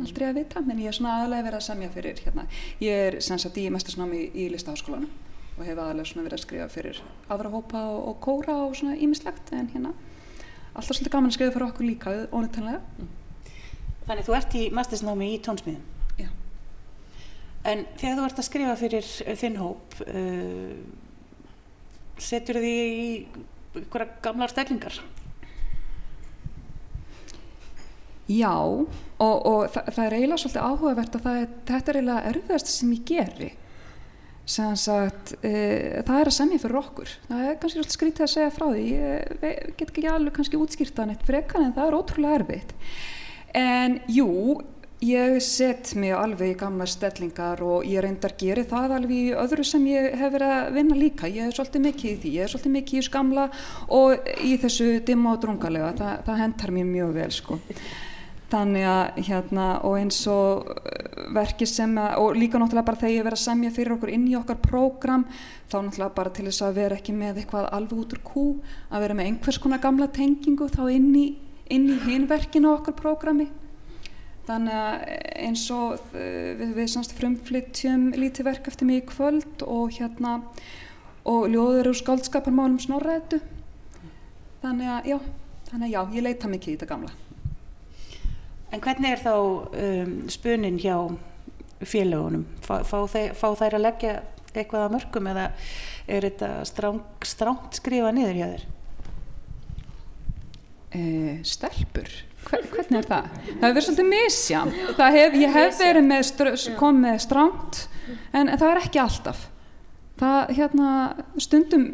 Aldrei 0.00 0.28
að 0.28 0.38
vita, 0.40 0.60
en 0.62 0.80
ég 0.80 0.90
er 0.90 0.96
svona 0.96 1.18
aðalega 1.18 1.46
verið 1.46 1.58
að 1.58 1.66
semja 1.66 1.90
fyrir 1.92 2.20
hérna, 2.24 2.44
ég 2.84 3.04
er 3.08 3.18
sem 3.24 3.40
sagt 3.40 3.58
í 3.60 3.66
mestasnámi 3.72 4.20
í, 4.20 4.28
í 4.44 4.48
listaháskólanum 4.52 5.27
og 5.58 5.66
hef 5.66 5.78
aðalega 5.78 6.10
svona 6.10 6.26
verið 6.28 6.38
að 6.38 6.44
skrifa 6.46 6.70
fyrir 6.72 7.02
aðra 7.28 7.52
hópa 7.52 7.84
og, 7.90 8.00
og 8.12 8.18
kóra 8.24 8.58
og 8.64 8.76
svona 8.78 8.96
ímislegt 8.96 9.52
en 9.52 9.70
hérna 9.74 9.94
alltaf 10.74 10.94
svolítið 10.94 11.14
gaman 11.16 11.32
að 11.32 11.38
skrifa 11.38 11.56
fyrir 11.56 11.68
okkur 11.68 11.88
líka 11.88 12.14
ónýttanlega 12.30 13.08
Þannig 14.08 14.24
þú 14.24 14.34
ert 14.38 14.54
í 14.56 14.62
mastersnámi 14.72 15.26
í 15.34 15.40
tónsmiðum. 15.44 15.82
Já. 16.16 16.28
En 17.68 17.84
þegar 18.00 18.16
þú 18.16 18.24
ert 18.24 18.38
að 18.40 18.46
skrifa 18.46 18.76
fyrir 18.80 19.04
uh, 19.04 19.34
þinn 19.36 19.58
hóp, 19.60 19.96
uh, 20.08 20.70
setur 22.16 22.60
því 22.62 22.72
í 22.88 23.10
einhverja 23.76 24.08
gamlar 24.24 24.52
stellingar? 24.54 24.96
Já, 28.28 28.54
og, 28.56 28.88
og 29.20 29.68
það, 29.72 29.92
það 29.92 30.02
er 30.06 30.16
eiginlega 30.16 30.40
svolítið 30.40 30.64
áhugavert 30.70 31.18
að 31.18 31.28
er, 31.34 31.52
þetta 31.68 31.92
er 31.92 32.00
eiginlega 32.00 32.32
erfiðast 32.32 32.72
sem 32.72 32.96
ég 32.96 33.04
geri. 33.12 33.50
Sagt, 34.48 35.34
e, 35.44 36.00
það 36.06 36.22
er 36.22 36.30
að 36.30 36.36
semja 36.38 36.58
fyrir 36.62 36.80
okkur. 36.80 37.10
Það 37.28 37.44
er 37.44 37.58
kannski 37.60 37.76
svolítið 37.76 37.96
skrítið 37.98 38.24
að 38.24 38.32
segja 38.32 38.54
frá 38.54 38.66
því. 38.70 38.84
Ég 38.94 39.76
get 39.76 39.90
ekki 39.90 40.08
alveg 40.08 40.34
kannski 40.38 40.60
útskýrta 40.60 41.04
neitt 41.08 41.26
frekar 41.28 41.66
en 41.66 41.74
það 41.76 41.90
er 41.90 41.96
ótrúlega 41.98 42.38
erfitt. 42.40 42.72
En 43.58 43.98
jú, 44.08 44.30
ég 45.04 45.36
set 45.44 45.92
mig 46.00 46.16
alveg 46.16 46.54
í 46.54 46.58
gamla 46.58 46.88
stellingar 46.88 47.60
og 47.62 47.84
ég 47.86 48.02
reyndar 48.02 48.32
geri 48.40 48.64
það 48.68 48.96
alveg 48.96 49.14
í 49.18 49.36
öðru 49.36 49.68
sem 49.68 49.84
ég 49.92 50.16
hef 50.16 50.34
verið 50.38 50.56
að 50.56 50.72
vinna 50.80 50.98
líka. 51.04 51.28
Ég 51.28 51.50
er 51.50 51.56
svolítið 51.58 51.86
mikið 51.90 52.10
í 52.10 52.18
því, 52.22 52.34
ég 52.38 52.48
er 52.48 52.54
svolítið 52.54 52.76
mikið 52.78 52.96
í 52.96 53.02
þessu 53.02 53.16
gamla 53.18 53.48
og 54.00 54.34
í 54.48 54.58
þessu 54.64 54.90
dimma 55.04 55.36
og 55.36 55.42
drungalega. 55.44 55.92
Þa, 56.00 56.12
það 56.24 56.44
hendar 56.46 56.78
mér 56.78 56.92
mjög 56.96 57.16
vel 57.20 57.32
sko. 57.36 57.60
Þannig 58.48 58.84
að 58.88 59.18
hérna 59.26 59.64
og 59.84 59.98
eins 59.98 60.22
og 60.32 60.70
uh, 60.72 61.24
verki 61.36 61.66
sem 61.68 61.92
að, 62.00 62.14
og 62.22 62.38
líka 62.38 62.56
náttúrulega 62.60 62.86
bara 62.86 63.00
þegar 63.02 63.12
ég 63.12 63.26
verið 63.26 63.36
að 63.36 63.42
semja 63.42 63.72
fyrir 63.76 63.94
okkur 63.98 64.12
inn 64.14 64.24
í 64.30 64.36
okkar 64.38 64.60
prógram 64.62 65.26
þá 65.68 65.76
náttúrulega 65.82 66.16
bara 66.16 66.32
til 66.32 66.46
þess 66.46 66.64
að 66.64 66.78
vera 66.80 66.96
ekki 66.96 67.12
með 67.18 67.42
eitthvað 67.42 67.68
alveg 67.76 68.00
út 68.00 68.16
úr 68.16 68.22
kú 68.24 68.46
að 68.88 69.04
vera 69.04 69.18
með 69.18 69.28
einhvers 69.28 69.60
konar 69.60 69.82
gamla 69.84 70.08
tengingu 70.16 70.70
þá 70.72 70.80
inn 70.94 71.12
í, 71.12 71.26
inn 71.68 71.90
í 71.92 71.98
hinverkinu 72.06 72.72
okkar 72.72 72.96
prógrami. 72.96 73.50
Þannig 74.48 74.80
að 74.80 75.06
eins 75.44 75.66
og 75.76 75.98
uh, 75.98 76.50
við, 76.56 76.74
við 76.80 76.90
semst 76.94 77.12
frumflytjum 77.20 78.10
lítið 78.16 78.48
verk 78.48 78.72
eftir 78.72 78.88
mig 78.88 79.02
í 79.02 79.08
kvöld 79.12 79.68
og 79.68 79.92
hérna 80.00 80.38
og 81.28 81.50
ljóður 81.52 81.92
úr 81.92 82.00
skáldskaparmálum 82.00 82.80
snorrætu. 82.80 83.42
Þannig 84.64 84.92
að 84.96 85.12
já, 85.12 85.18
þannig 85.68 85.90
að 85.90 85.96
já, 85.98 86.02
ég 86.16 86.30
leita 86.30 86.56
mikið 86.56 86.72
í 86.72 86.78
þetta 86.78 86.94
gamla. 86.96 87.27
En 88.72 88.82
hvernig 88.84 89.14
er 89.14 89.22
þá 89.22 89.32
um, 89.34 90.14
spunin 90.28 90.78
hjá 90.82 90.96
félagunum? 91.88 92.42
Fá, 92.64 92.80
fá, 92.84 92.98
þeir, 93.08 93.30
fá 93.38 93.46
þær 93.56 93.78
að 93.78 93.84
leggja 93.86 94.16
eitthvað 94.54 94.84
að 94.88 94.94
mörgum 94.96 95.28
eða 95.30 95.46
er 96.08 96.24
þetta 96.26 96.48
stráng, 96.68 97.00
stránt 97.28 97.78
skrifa 97.78 98.10
niður 98.16 98.38
hjá 98.40 98.48
þér? 98.54 98.66
Uh, 100.88 101.34
stelpur? 101.44 102.08
Hver, 102.48 102.64
hvernig 102.72 103.02
er 103.02 103.08
það? 103.10 103.26
Það 103.28 103.52
hefur 103.52 103.74
verið 103.76 103.86
svolítið 103.88 104.08
misjam. 104.12 104.70
Hef, 104.96 105.34
ég 105.36 105.52
hef 105.56 105.80
verið 105.82 106.06
með, 106.08 106.22
str- 106.30 106.76
kom 106.78 107.00
með 107.04 107.18
stránt 107.26 107.80
en, 108.32 108.46
en 108.48 108.54
það 108.56 108.70
er 108.70 108.80
ekki 108.84 109.02
alltaf. 109.02 109.42
Það 110.18 110.52
hérna 110.56 110.92
stundum, 111.44 111.84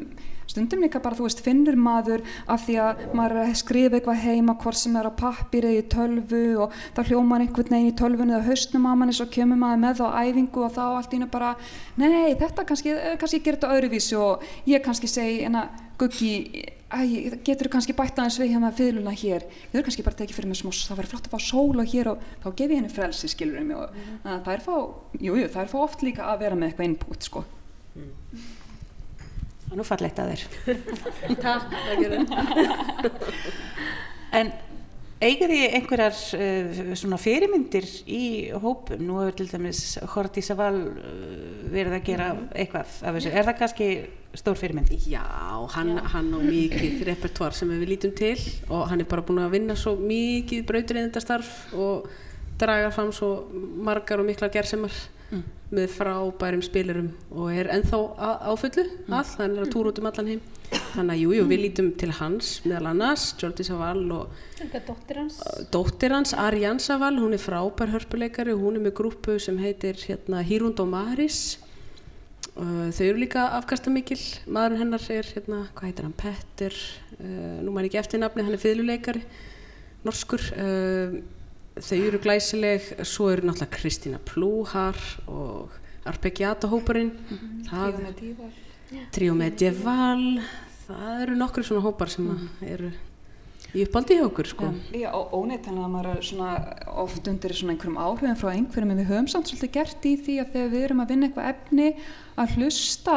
stundum 0.46 0.84
líka 0.84 1.02
bara 1.04 1.18
þú 1.18 1.28
veist 1.28 1.42
finnur 1.44 1.78
maður 1.78 2.24
af 2.50 2.66
því 2.66 2.76
að 2.84 3.04
maður 3.16 3.36
er 3.36 3.48
að 3.48 3.60
skrifa 3.62 3.98
eitthvað 3.98 4.24
heima 4.24 4.56
hvort 4.62 4.80
sem 4.80 4.98
er 5.00 5.08
á 5.08 5.12
pappir 5.14 5.68
eða 5.68 5.80
í 5.80 5.86
tölvu 5.94 6.44
og 6.64 6.76
þá 6.96 7.00
hljómar 7.10 7.44
einhvern 7.44 7.72
veginn 7.76 7.92
í 7.92 7.96
tölvunni 7.98 8.36
eða 8.36 8.48
haustnum 8.50 8.88
á 8.88 8.92
manni 8.94 9.16
svo 9.16 9.28
kemur 9.32 9.60
maður 9.60 9.82
með 9.86 10.04
á 10.04 10.08
æfingu 10.24 10.66
og 10.66 10.76
þá 10.76 10.84
allt 10.86 11.14
í 11.14 11.20
einu 11.20 11.30
bara 11.32 11.54
nei 12.00 12.34
þetta 12.38 12.66
kannski, 12.68 12.94
eh, 12.94 13.16
kannski 13.20 13.40
ég 13.40 13.48
ger 13.48 13.58
þetta 13.58 13.74
öðruvísi 13.78 14.20
og 14.20 14.44
ég 14.68 14.84
kannski 14.84 15.10
segi 15.10 15.42
en 15.48 15.62
að 15.62 15.82
Guggi, 15.94 16.32
getur 17.46 17.68
þú 17.68 17.72
kannski 17.76 17.94
bætt 17.94 18.18
aðeins 18.18 18.38
við 18.40 18.48
hérna 18.56 18.72
fyrirluna 18.74 19.12
hér? 19.14 19.44
Ég 19.46 19.76
þurfi 19.76 19.84
kannski 19.86 20.04
bara 20.06 20.16
að 20.16 20.22
tekið 20.24 20.38
fyrir 20.40 20.50
mig 20.50 20.58
smá, 20.58 20.72
það 20.74 20.98
væri 20.98 21.10
flott 21.12 21.28
að 21.28 21.34
fá 21.36 21.44
sóla 21.46 21.84
hér 21.86 22.10
og 22.10 22.24
þá 22.42 22.48
gef 22.50 22.64
ég 22.64 22.80
henni 22.80 22.90
frelsi 22.90 23.30
skilur 23.30 23.62
mig 23.62 23.78
og 23.78 23.94
mm. 23.94 24.16
það 24.26 24.50
er 24.56 24.64
fá, 24.64 24.74
jú, 25.20 25.36
jú, 25.38 25.46
það 25.54 25.62
er 25.62 25.70
fá 25.70 25.76
oft 25.84 26.02
líka 26.02 26.26
að 26.32 26.42
vera 26.42 26.58
með 26.58 26.72
eitthvað 26.72 26.88
input 26.90 27.28
sko. 27.28 27.44
Það 27.94 28.63
er 29.70 29.80
nú 29.80 29.86
fallegt 29.86 30.20
að 30.22 30.34
þér. 30.34 30.42
Takk. 31.44 31.64
En 34.34 34.48
eigið 35.22 35.52
þið 35.52 35.74
einhverjar 35.78 36.16
uh, 36.36 36.80
svona 36.98 37.18
fyrirmyndir 37.22 37.86
í 38.10 38.24
hópum? 38.60 38.98
Nú 39.06 39.20
hefur 39.20 39.38
til 39.38 39.46
dæmis 39.52 39.82
Horti 40.14 40.42
Saval 40.44 40.74
uh, 40.90 41.06
verið 41.70 41.98
að 41.98 42.04
gera 42.08 42.28
eitthvað 42.50 42.98
af 42.98 43.18
þessu. 43.18 43.30
Er 43.30 43.48
það 43.48 43.58
kannski 43.60 43.88
stór 44.34 44.58
fyrirmynd? 44.58 44.90
Já, 45.06 45.22
hann, 45.76 45.94
hann 46.12 46.32
á 46.34 46.40
mikið 46.42 47.04
repertoar 47.10 47.56
sem 47.56 47.70
við 47.76 47.94
lítum 47.94 48.14
til 48.18 48.36
og 48.68 48.88
hann 48.90 49.04
er 49.04 49.10
bara 49.10 49.24
búin 49.26 49.44
að 49.44 49.54
vinna 49.54 49.78
svo 49.78 49.94
mikið 50.00 50.66
brautriðendastarf 50.70 51.54
og 51.78 52.08
draga 52.58 52.90
fram 52.94 53.14
svo 53.14 53.36
margar 53.86 54.22
og 54.22 54.28
mikla 54.28 54.50
gerðsemar 54.52 54.94
með 55.74 55.92
frábærum 55.94 56.62
spilurum 56.64 57.08
og 57.34 57.50
er 57.52 57.70
ennþá 57.74 58.00
á, 58.16 58.30
á 58.48 58.52
fullu 58.58 58.84
all, 59.08 59.30
hann 59.38 59.56
er 59.56 59.64
að 59.64 59.72
túra 59.74 59.92
út 59.92 60.00
um 60.00 60.08
allan 60.10 60.30
heim. 60.32 60.42
Þannig 60.94 61.14
að 61.14 61.20
jú, 61.20 61.32
jú, 61.36 61.44
við 61.50 61.60
lítum 61.62 61.90
til 62.00 62.10
hans 62.18 62.50
meðal 62.64 62.90
annars, 62.92 63.26
Jordi 63.38 63.66
Saval 63.66 64.02
og 64.14 64.44
dóttir 64.86 65.20
hans. 65.20 65.40
dóttir 65.74 66.14
hans, 66.14 66.34
Ariane 66.38 66.82
Saval, 66.82 67.18
hún 67.20 67.36
er 67.36 67.42
frábær 67.42 67.92
hörpuleikari, 67.94 68.54
hún 68.58 68.78
er 68.78 68.86
með 68.86 68.96
grúpu 69.02 69.36
sem 69.42 69.58
heitir 69.62 69.98
hérna 70.06 70.42
Hírund 70.46 70.80
og 70.82 70.90
Maris. 70.90 71.58
Uh, 72.54 72.90
þau 72.94 73.06
eru 73.08 73.18
líka 73.18 73.48
afkastamikil, 73.58 74.20
maðurinn 74.46 74.84
hennar 74.84 75.06
er 75.10 75.26
hérna, 75.26 75.64
hvað 75.74 75.90
heitir 75.90 76.06
hann, 76.06 76.18
Petter 76.18 76.76
uh, 77.18 77.58
nú 77.66 77.74
maður 77.74 77.90
ekki 77.90 78.02
eftir 78.04 78.22
nafni, 78.22 78.44
hann 78.46 78.54
er 78.54 78.62
fiðluleikari 78.62 79.24
norskur 80.04 80.44
uh, 80.54 81.16
þau 81.74 82.00
eru 82.00 82.20
glæsileg, 82.22 82.90
svo 83.02 83.30
eru 83.32 83.48
náttúrulega 83.48 83.74
Kristína 83.74 84.20
Plúhar 84.22 84.98
og 85.26 85.74
Arpeggiata 86.06 86.68
hóparinn 86.70 87.14
það, 87.70 87.98
Tríó 89.14 89.34
Medieval 89.38 90.42
það 90.84 91.24
eru 91.24 91.40
nokkru 91.40 91.64
svona 91.66 91.84
hópar 91.86 92.12
sem 92.12 92.28
að 92.30 92.68
eru 92.68 92.92
í 93.74 93.82
uppaldi 93.82 94.18
hjá 94.18 94.26
okkur 94.28 94.46
sko. 94.46 94.68
Já, 94.94 95.08
og 95.16 95.32
óneitanlega 95.34 95.90
maður 95.90 96.10
er 96.12 96.26
svona 96.28 96.50
oft 97.02 97.26
undir 97.30 97.56
svona 97.56 97.74
einhverjum 97.74 97.98
áhrifum 97.98 98.38
frá 98.38 98.52
einhverjum 98.52 98.92
en 98.94 99.00
við 99.02 99.10
höfum 99.10 99.30
samt 99.32 99.50
svolítið 99.50 99.72
gert 99.74 100.06
í 100.06 100.14
því 100.20 100.36
að 100.42 100.52
þegar 100.54 100.72
við 100.74 100.86
erum 100.86 101.02
að 101.02 101.10
vinna 101.10 101.28
eitthvað 101.28 101.50
efni 101.50 101.88
að 102.38 102.54
hlusta 102.58 103.16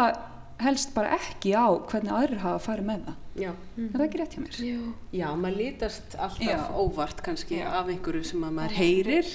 helst 0.63 0.95
bara 0.95 1.13
ekki 1.19 1.53
á 1.53 1.67
hvernig 1.91 2.15
aðrir 2.17 2.41
hafa 2.41 2.63
farið 2.71 2.89
með 2.89 3.05
það. 3.05 3.23
Já. 3.37 3.51
Er 3.53 3.93
það 3.93 4.03
ekki 4.07 4.19
rétt 4.21 4.35
hjá 4.35 4.41
mér? 4.41 4.59
Jú. 4.65 4.91
Já, 5.13 5.27
maður 5.37 5.59
lítast 5.61 6.17
alltaf 6.17 6.41
Já. 6.47 6.61
óvart 6.73 7.23
kannski 7.25 7.61
af 7.61 7.89
einhverju 7.91 8.25
sem 8.25 8.45
að 8.47 8.55
maður 8.57 8.77
heyrir 8.79 9.31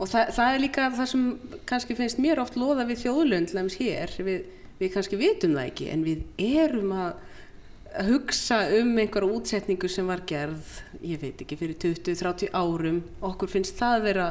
og 0.00 0.10
það, 0.10 0.32
það 0.36 0.54
er 0.54 0.62
líka 0.64 0.86
það 0.96 1.10
sem 1.12 1.26
kannski 1.70 1.96
finnst 1.98 2.22
mér 2.22 2.42
oft 2.42 2.58
loða 2.58 2.86
við 2.88 3.04
þjóðlönd 3.04 3.54
lems 3.54 3.78
hér, 3.78 4.14
við, 4.26 4.44
við 4.80 4.92
kannski 4.96 5.20
vitum 5.20 5.54
það 5.58 5.70
ekki 5.70 5.90
en 5.94 6.04
við 6.08 6.48
erum 6.50 6.94
að 6.96 8.06
hugsa 8.06 8.60
um 8.78 8.92
einhverja 9.02 9.36
útsetningu 9.36 9.88
sem 9.90 10.06
var 10.06 10.22
gerð, 10.26 10.76
ég 11.02 11.22
veit 11.22 11.40
ekki 11.42 11.58
fyrir 11.58 11.78
20-30 11.82 12.52
árum, 12.54 13.00
okkur 13.30 13.50
finnst 13.50 13.78
það 13.78 14.06
vera 14.06 14.28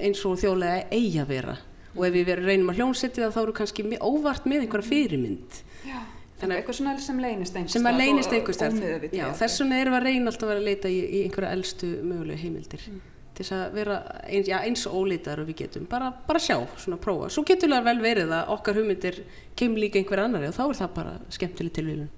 eins 0.00 0.20
og 0.28 0.36
þjóðlega 0.40 0.84
eigi 0.92 1.20
að 1.20 1.32
vera 1.32 1.56
og 1.96 2.04
ef 2.04 2.16
við 2.16 2.34
reynum 2.42 2.72
að 2.72 2.82
hljónsetja 2.82 3.26
það 3.26 3.34
þá 3.34 3.40
eru 3.42 3.56
kannski 3.56 3.86
óvart 4.00 4.48
með 4.48 4.66
einhverja 4.66 4.90
fyrirmynd 4.90 5.60
Já. 5.86 5.98
Þannig 6.36 6.52
að- 6.52 6.60
eitthvað 6.62 6.76
svona 6.76 6.98
sem 7.00 7.18
leynist 7.18 7.54
einhvers 7.56 7.72
sem 7.72 7.86
að 7.88 7.96
leynist 8.00 8.28
og- 8.28 8.34
einhvers 8.38 8.56
og 8.56 8.62
þar 8.62 8.72
ómeðvitað. 8.76 9.16
Já, 9.16 9.26
þess 9.40 9.60
vegna 9.60 9.76
erum 9.80 9.92
við 9.94 10.00
að 10.00 10.04
reyna 10.04 10.30
alltaf 10.30 10.42
að 10.42 10.50
vera 10.52 10.60
að 10.60 10.68
leita 10.70 10.88
í, 10.88 10.98
í 11.16 11.22
einhverja 11.24 11.52
elstu 11.56 11.86
mögulegu 12.02 12.38
heimildir. 12.42 12.80
Til 13.36 13.44
þess 13.44 13.52
að 13.52 13.72
vera 13.76 13.96
eins, 14.28 14.46
já, 14.48 14.58
eins 14.64 14.86
ólítar 14.86 15.40
og 15.40 15.46
við 15.48 15.56
getum, 15.62 15.86
bara, 15.88 16.10
bara 16.26 16.38
sjá, 16.38 16.56
svona 16.76 16.96
prófa. 16.96 17.28
Svo 17.30 17.44
getur 17.44 17.68
það 17.68 17.84
vel 17.84 17.98
verið 18.00 18.28
að 18.32 18.48
okkar 18.56 18.74
hugmyndir 18.74 19.18
kemur 19.56 19.78
líka 19.80 19.96
einhver 20.00 20.22
annari 20.24 20.48
og 20.48 20.54
þá 20.56 20.62
er 20.68 20.78
það 20.80 20.94
bara 20.94 21.18
skemmtileg 21.30 21.72
tilvílun 21.72 22.08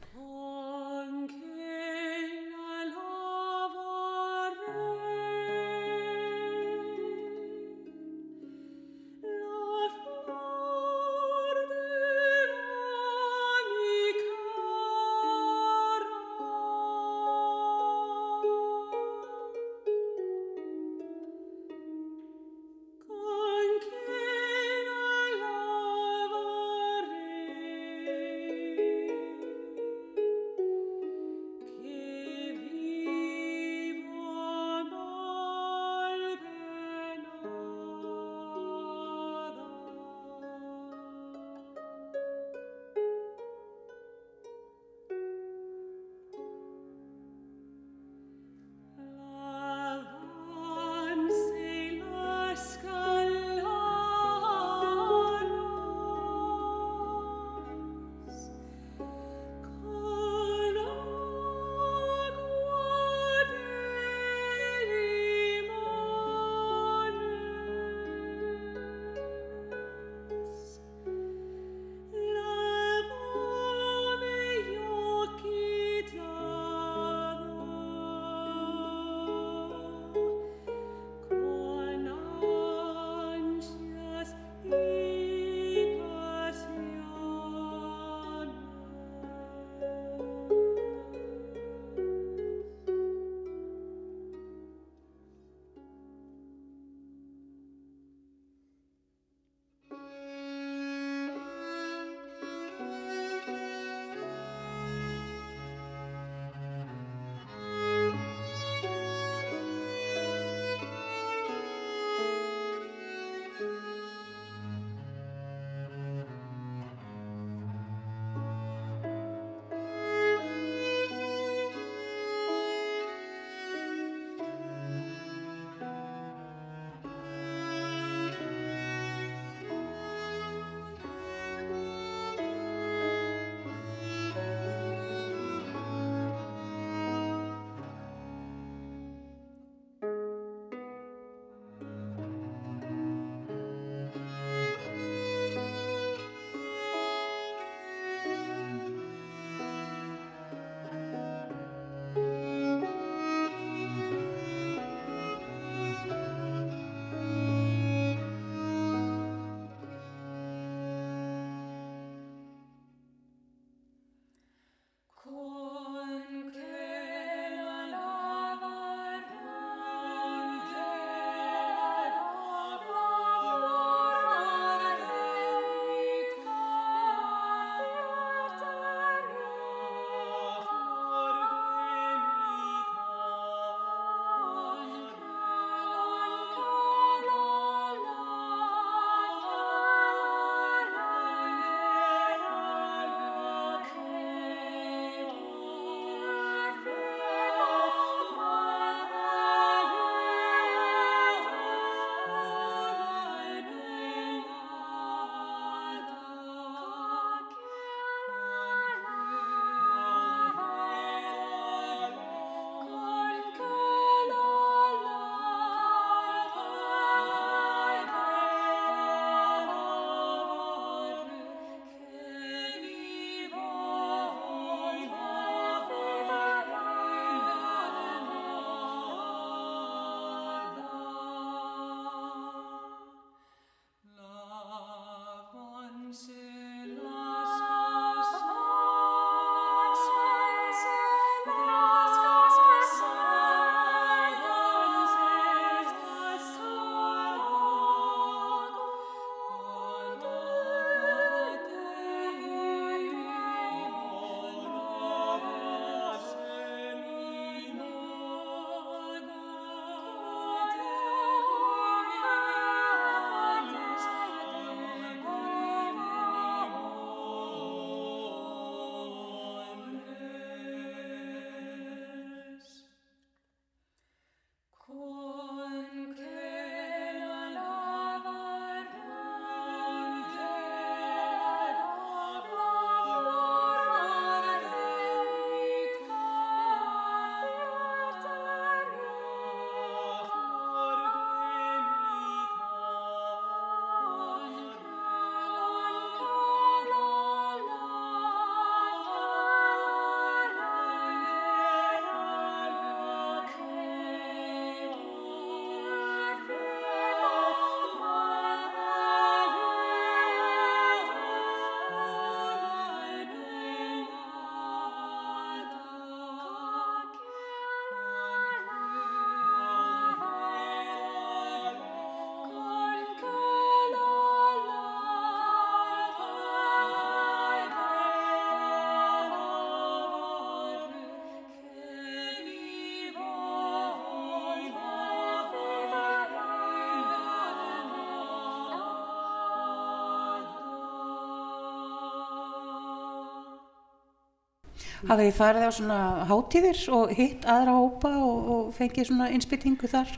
Hafið 345.07 345.29
þið 345.29 345.37
farið 345.37 345.67
á 345.69 345.71
svona 345.77 345.99
hátíðir 346.27 346.81
og 346.97 347.13
hitt 347.15 347.47
aðra 347.47 347.77
hópa 347.79 348.11
og, 348.19 348.51
og 348.55 348.73
fengið 348.75 349.11
svona 349.11 349.29
innspýtingu 349.35 349.91
þar? 349.91 350.17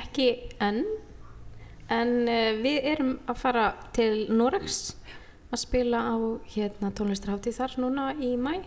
Ekki 0.00 0.28
enn, 0.62 0.82
en 1.90 2.12
uh, 2.26 2.50
við 2.58 2.90
erum 2.94 3.14
að 3.30 3.40
fara 3.44 3.64
til 3.96 4.26
Norex 4.34 4.80
að 5.50 5.62
spila 5.62 6.02
á 6.10 6.16
hérna 6.54 6.92
tónlistarháttið 6.94 7.58
þar 7.58 7.78
núna 7.82 8.10
í 8.18 8.34
mæ, 8.38 8.60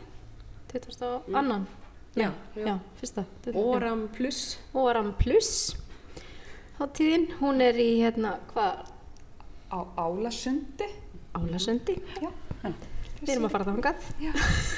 22. 0.71 1.13
annan. 1.35 1.67
Já, 2.13 2.29
já, 2.55 2.65
já. 2.67 2.75
fyrsta. 2.99 3.23
Óram 3.57 4.07
pluss. 4.13 4.59
Óram 4.75 5.15
Plus 5.17 5.73
hátíðin, 6.83 7.29
hún 7.39 7.61
er 7.63 7.77
í 7.79 8.01
hérna, 8.01 8.37
hvað, 8.51 8.89
Á 9.73 9.79
Álasundi. 9.97 10.85
Álasundi. 11.33 11.95
Já. 12.21 12.29
Við 13.23 13.31
erum 13.33 13.45
að 13.47 13.53
fara 13.55 13.67
þangað. 13.69 14.07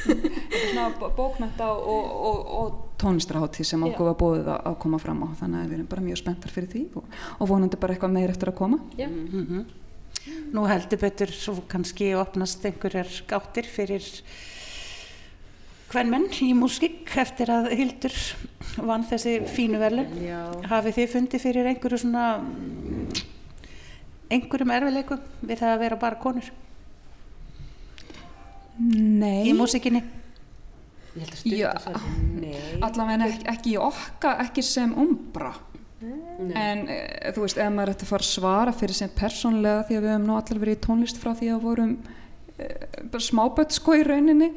Þetta 0.06 0.16
er 0.16 0.66
svona 0.70 0.86
b- 1.00 1.12
bókmennta 1.18 1.70
og, 1.74 2.12
og, 2.30 2.52
og 2.60 2.76
tónlistarháttið 3.02 3.70
sem 3.72 3.86
okkur 3.89 4.10
var 4.12 4.18
bóðið 4.22 4.50
að, 4.54 4.60
að 4.70 4.76
koma 4.86 5.00
fram 5.02 5.24
á. 5.26 5.28
Þannig 5.41 5.62
að 5.64 5.70
við 5.72 5.78
erum 5.80 5.89
bara 5.96 6.06
mjög 6.06 6.22
spenntar 6.22 6.54
fyrir 6.54 6.72
því 6.76 6.84
og, 7.02 7.08
og 7.39 7.50
vonandi 7.52 7.80
bara 7.82 7.96
eitthvað 7.96 8.14
meir 8.16 8.34
eftir 8.36 8.52
að 8.54 8.58
koma. 8.62 8.80
Já. 9.00 9.08
Nú 10.56 10.64
heldur 10.70 11.02
betur 11.02 11.34
svo 11.36 11.58
kannski 11.70 12.12
opnast 12.18 12.64
einhverjar 12.66 13.10
gáttir 13.30 13.68
fyrir 13.70 14.06
hvern 15.91 16.10
menn 16.12 16.26
í 16.41 16.50
músík 16.58 17.12
eftir 17.22 17.52
að 17.54 17.70
Hildur 17.78 18.16
vann 18.88 19.06
þessi 19.08 19.36
fínu 19.54 19.78
verðlun. 19.80 20.10
Já. 20.26 20.39
Hafið 20.72 20.98
þið 20.98 21.12
fundið 21.14 21.43
fyrir 21.46 21.70
einhverju 21.70 22.00
svona 22.02 22.24
mm, 22.41 23.06
einhverjum 24.34 24.74
erfileikum 24.76 25.22
við 25.46 25.62
það 25.62 25.76
að 25.76 25.84
vera 25.86 26.00
bara 26.02 26.20
konur 26.26 26.50
Nei. 28.80 29.45
í. 31.47 31.61
Nei. 32.41 32.57
Allavega 32.84 33.30
ekki, 33.30 33.47
ekki 33.53 33.73
í 33.76 33.80
okkar, 33.80 34.41
ekki 34.43 34.65
sem 34.65 34.91
umbra. 34.99 35.53
Nei. 36.03 36.51
En 36.59 36.84
e, 36.91 36.99
þú 37.34 37.45
veist, 37.45 37.59
ef 37.61 37.71
maður 37.71 37.93
ætti 37.93 38.05
að 38.05 38.11
fara 38.11 38.26
að 38.28 38.34
svara 38.34 38.73
fyrir 38.76 38.97
sem 38.97 39.11
persónlega 39.15 39.86
því 39.88 39.97
að 39.97 40.05
við 40.05 40.11
hefum 40.11 40.26
nú 40.28 40.36
allir 40.38 40.63
verið 40.65 40.78
í 40.78 40.82
tónlist 40.84 41.21
frá 41.21 41.32
því 41.39 41.53
að 41.53 41.63
vorum 41.63 41.93
e, 42.59 42.67
bara 43.13 43.28
smábött 43.30 43.78
sko 43.78 43.95
í 43.95 44.03
rauninni 44.05 44.51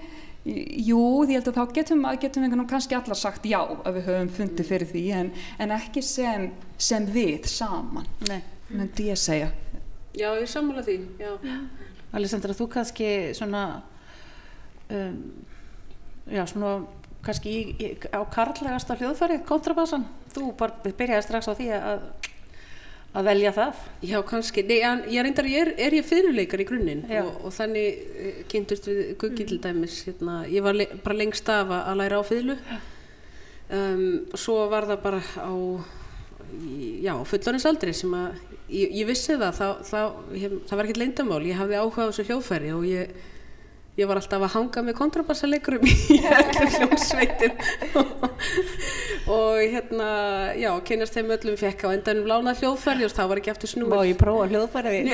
Jú, 0.48 1.26
því 1.26 1.34
ég 1.34 1.42
held 1.42 1.48
að 1.50 1.56
þá 1.58 1.72
getum, 1.76 2.04
að 2.08 2.20
getum 2.22 2.44
við 2.46 2.60
kannski 2.70 2.96
allar 2.96 3.18
sagt 3.18 3.44
já 3.48 3.58
að 3.58 3.98
við 3.98 4.06
höfum 4.06 4.28
fundið 4.32 4.68
fyrir 4.70 4.88
því 4.88 5.02
en, 5.18 5.30
en 5.60 5.74
ekki 5.76 6.02
sem, 6.04 6.46
sem 6.80 7.04
við 7.12 7.48
saman, 7.50 8.06
Nei. 8.30 8.38
myndi 8.70 9.10
ég 9.10 9.20
segja. 9.20 9.50
Já, 10.16 10.30
ég 10.38 10.48
sammála 10.48 10.84
því. 10.86 10.96
Já. 11.20 11.34
Alessandra, 12.16 12.56
þú 12.56 12.68
kannski 12.72 13.10
svona 13.36 13.64
um, 14.95 15.18
já, 16.28 16.45
svona 16.51 16.72
kannski 17.26 17.53
í, 17.53 17.61
í, 17.82 17.93
á 18.14 18.20
karlægasta 18.32 18.97
hljóðfærið, 19.01 19.45
kontrabassan 19.49 20.07
þú 20.32 20.53
bara 20.59 20.80
byrjaði 20.89 21.26
strax 21.26 21.51
á 21.51 21.55
því 21.59 21.70
að 21.76 22.03
að 23.16 23.28
velja 23.30 23.53
það 23.57 23.82
Já, 24.05 24.18
kannski. 24.26 24.64
Nei, 24.68 24.78
en 24.84 25.03
ég 25.11 25.24
reyndar, 25.24 25.49
ég 25.49 25.64
er, 25.64 25.70
er 25.89 25.97
ég 25.97 26.07
fyrirleikar 26.07 26.62
í 26.62 26.66
grunninn 26.68 27.05
og, 27.22 27.30
og 27.49 27.55
þannig 27.57 28.03
eh, 28.20 28.43
kynntust 28.51 28.89
við 28.89 29.14
Guggi 29.20 29.47
til 29.49 29.61
dæmis. 29.64 30.03
Hérna, 30.07 30.43
ég 30.51 30.64
var 30.64 30.76
le 30.76 30.89
bara 31.05 31.18
lengst 31.18 31.49
af 31.53 31.72
að 31.72 31.99
læra 32.03 32.20
á 32.20 32.24
fiðlu. 32.28 32.59
Um, 33.68 34.05
svo 34.39 34.61
var 34.72 34.86
það 34.89 35.01
bara 35.03 35.22
á, 35.45 35.53
já, 37.05 37.14
fullorins 37.28 37.66
sem 37.68 38.14
að, 38.16 38.39
ég, 38.72 38.95
ég 39.01 39.09
vissi 39.09 39.36
það, 39.36 39.59
þá, 39.59 39.66
þá, 39.89 39.99
ég, 40.36 40.55
það 40.68 40.76
var 40.76 40.86
ekkert 40.86 41.03
leyndamál. 41.03 41.43
Ég 41.49 41.61
hafði 41.61 41.80
áhuga 41.80 42.07
á 42.07 42.09
þessu 42.11 42.28
hljóðfæri 42.28 42.72
og 42.76 42.86
ég, 42.89 43.26
ég 43.99 44.07
var 44.07 44.20
alltaf 44.20 44.44
að 44.46 44.53
hanga 44.55 44.82
með 44.86 44.94
kontrabassaleikurum 45.01 45.86
í 45.90 45.94
öllum 46.38 46.68
hljómsveitum 46.76 47.55
og 49.38 49.59
hérna, 49.61 50.09
já, 50.59 50.70
kynast 50.88 51.16
þeim 51.18 51.32
öllum 51.34 51.57
fekk 51.61 51.82
á 51.84 51.88
endanum 51.96 52.28
lánað 52.30 52.62
hljóðfæri 52.62 53.09
og 53.09 53.14
það 53.16 53.30
var 53.32 53.40
ekki 53.42 53.53
aftur 53.53 53.72
snúið. 53.72 53.90
Má 53.92 54.07
ég 54.09 54.20
prófa 54.20 54.46
hljóðfærið 54.53 55.11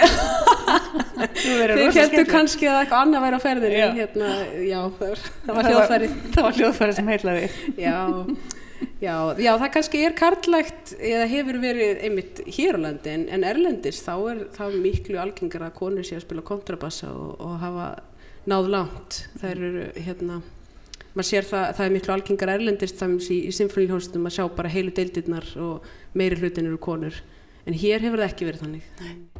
Þeir 1.34 1.96
heldur 1.96 2.28
kannski 2.28 2.68
að 2.70 2.82
eitthvað 2.82 3.00
annað 3.06 3.24
væri 3.24 3.38
á 3.38 3.42
ferðinni, 3.44 3.80
Já. 3.80 3.88
hérna, 3.98 4.28
já, 4.64 4.80
það 4.98 5.54
var, 5.56 5.68
hljóðfæri. 5.70 6.10
það 6.34 6.46
var 6.46 6.58
hljóðfærið 6.60 6.98
sem 6.98 7.10
heitlaði 7.12 7.48
Já, 7.80 7.96
já, 9.00 9.14
já, 9.40 9.50
það 9.60 9.68
kannski 9.76 10.02
er 10.06 10.16
karlægt 10.18 10.94
eða 10.98 11.26
hefur 11.30 11.60
verið 11.62 12.02
einmitt 12.08 12.42
hér 12.56 12.78
á 12.80 12.84
landi 12.86 13.12
en, 13.16 13.26
en 13.32 13.46
erlendis 13.48 14.00
þá 14.04 14.14
er 14.32 14.42
það 14.56 14.78
miklu 14.84 15.20
algengar 15.22 15.66
að 15.68 15.76
konur 15.78 16.06
sé 16.06 16.18
að 16.18 16.26
spila 16.26 16.44
kontrabassa 16.46 17.10
og, 17.12 17.34
og 17.40 17.56
hafa 17.62 17.88
náð 18.50 18.70
langt. 18.72 19.20
Það 19.40 19.52
eru, 19.54 19.84
hérna, 20.06 20.40
maður 21.14 21.28
sér 21.30 21.48
það, 21.48 21.68
það 21.76 21.86
er 21.86 21.94
miklu 21.96 22.16
algengar 22.16 22.54
erlendis 22.54 22.96
þannig 22.98 23.30
í, 23.30 23.38
í 23.48 23.54
symfónilhóstum 23.54 24.28
að 24.28 24.36
sjá 24.38 24.44
bara 24.56 24.72
heilu 24.72 24.94
deildirnar 24.94 25.48
og 25.62 25.88
meiri 26.18 26.40
hlutin 26.40 26.68
eru 26.70 26.80
konur. 26.82 27.22
En 27.64 27.76
hér 27.76 28.04
hefur 28.04 28.20
það 28.20 28.30
ekki 28.30 28.50
verið 28.50 28.66
þannig. 28.66 28.90
Þið 29.00 29.33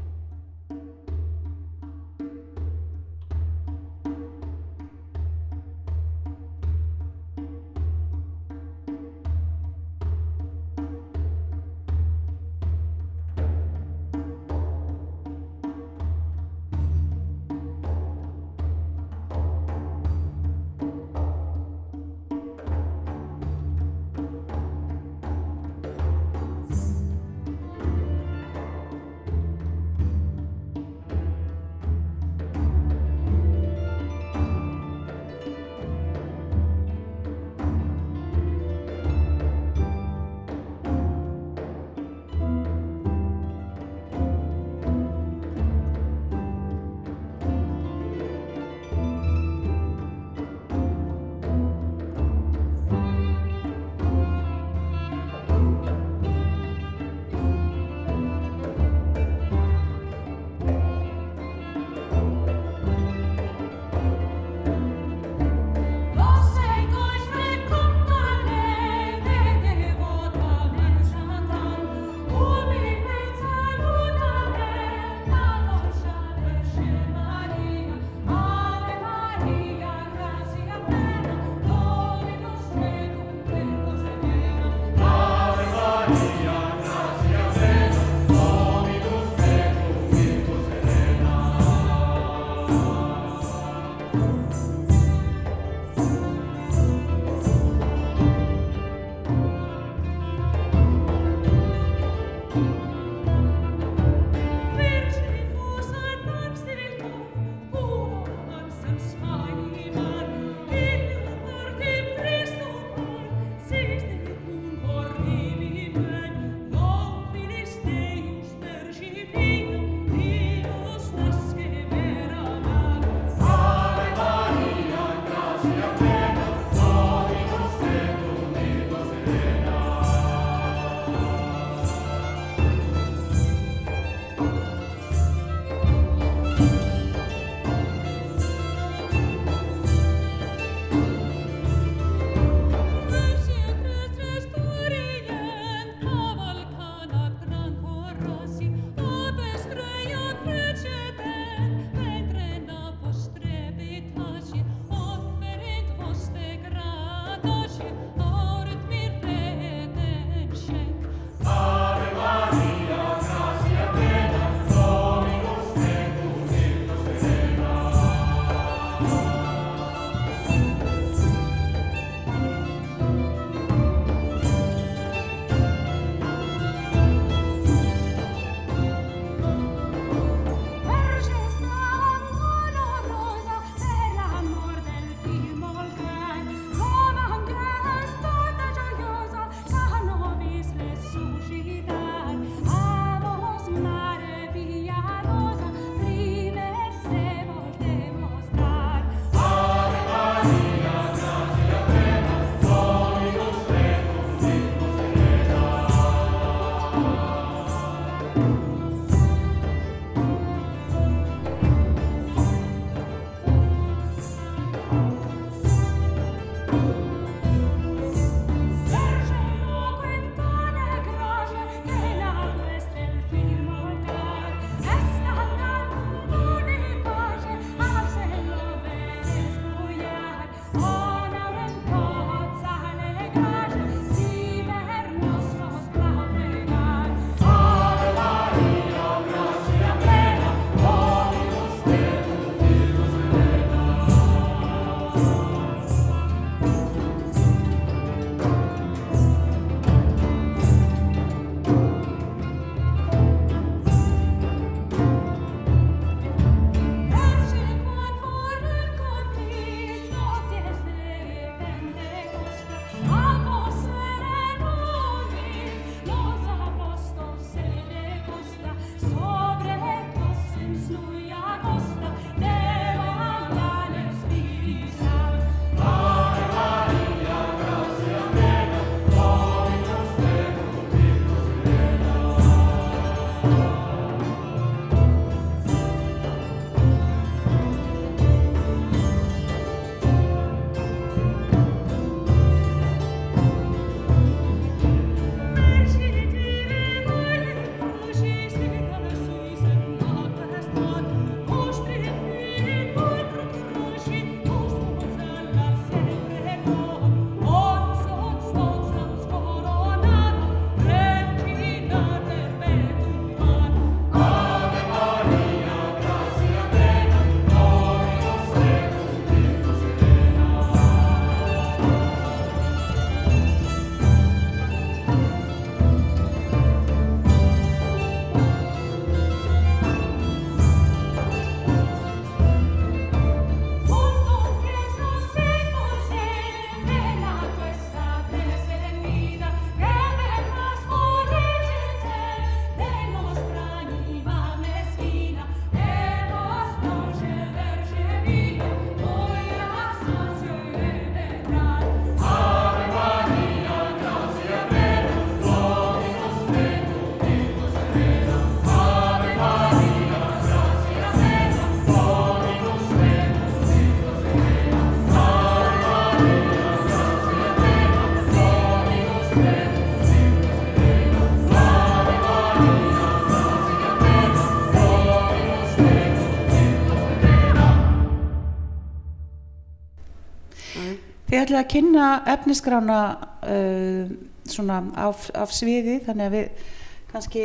ætlaði 381.54 381.68
að 381.68 381.70
kynna 381.70 382.06
efnisgrána 382.32 382.98
uh, 383.46 384.10
svona 384.50 384.80
af, 384.98 385.28
af 385.38 385.52
sviði 385.54 386.00
þannig 386.02 386.26
að 386.26 386.34
við 386.34 386.64
kannski 387.12 387.42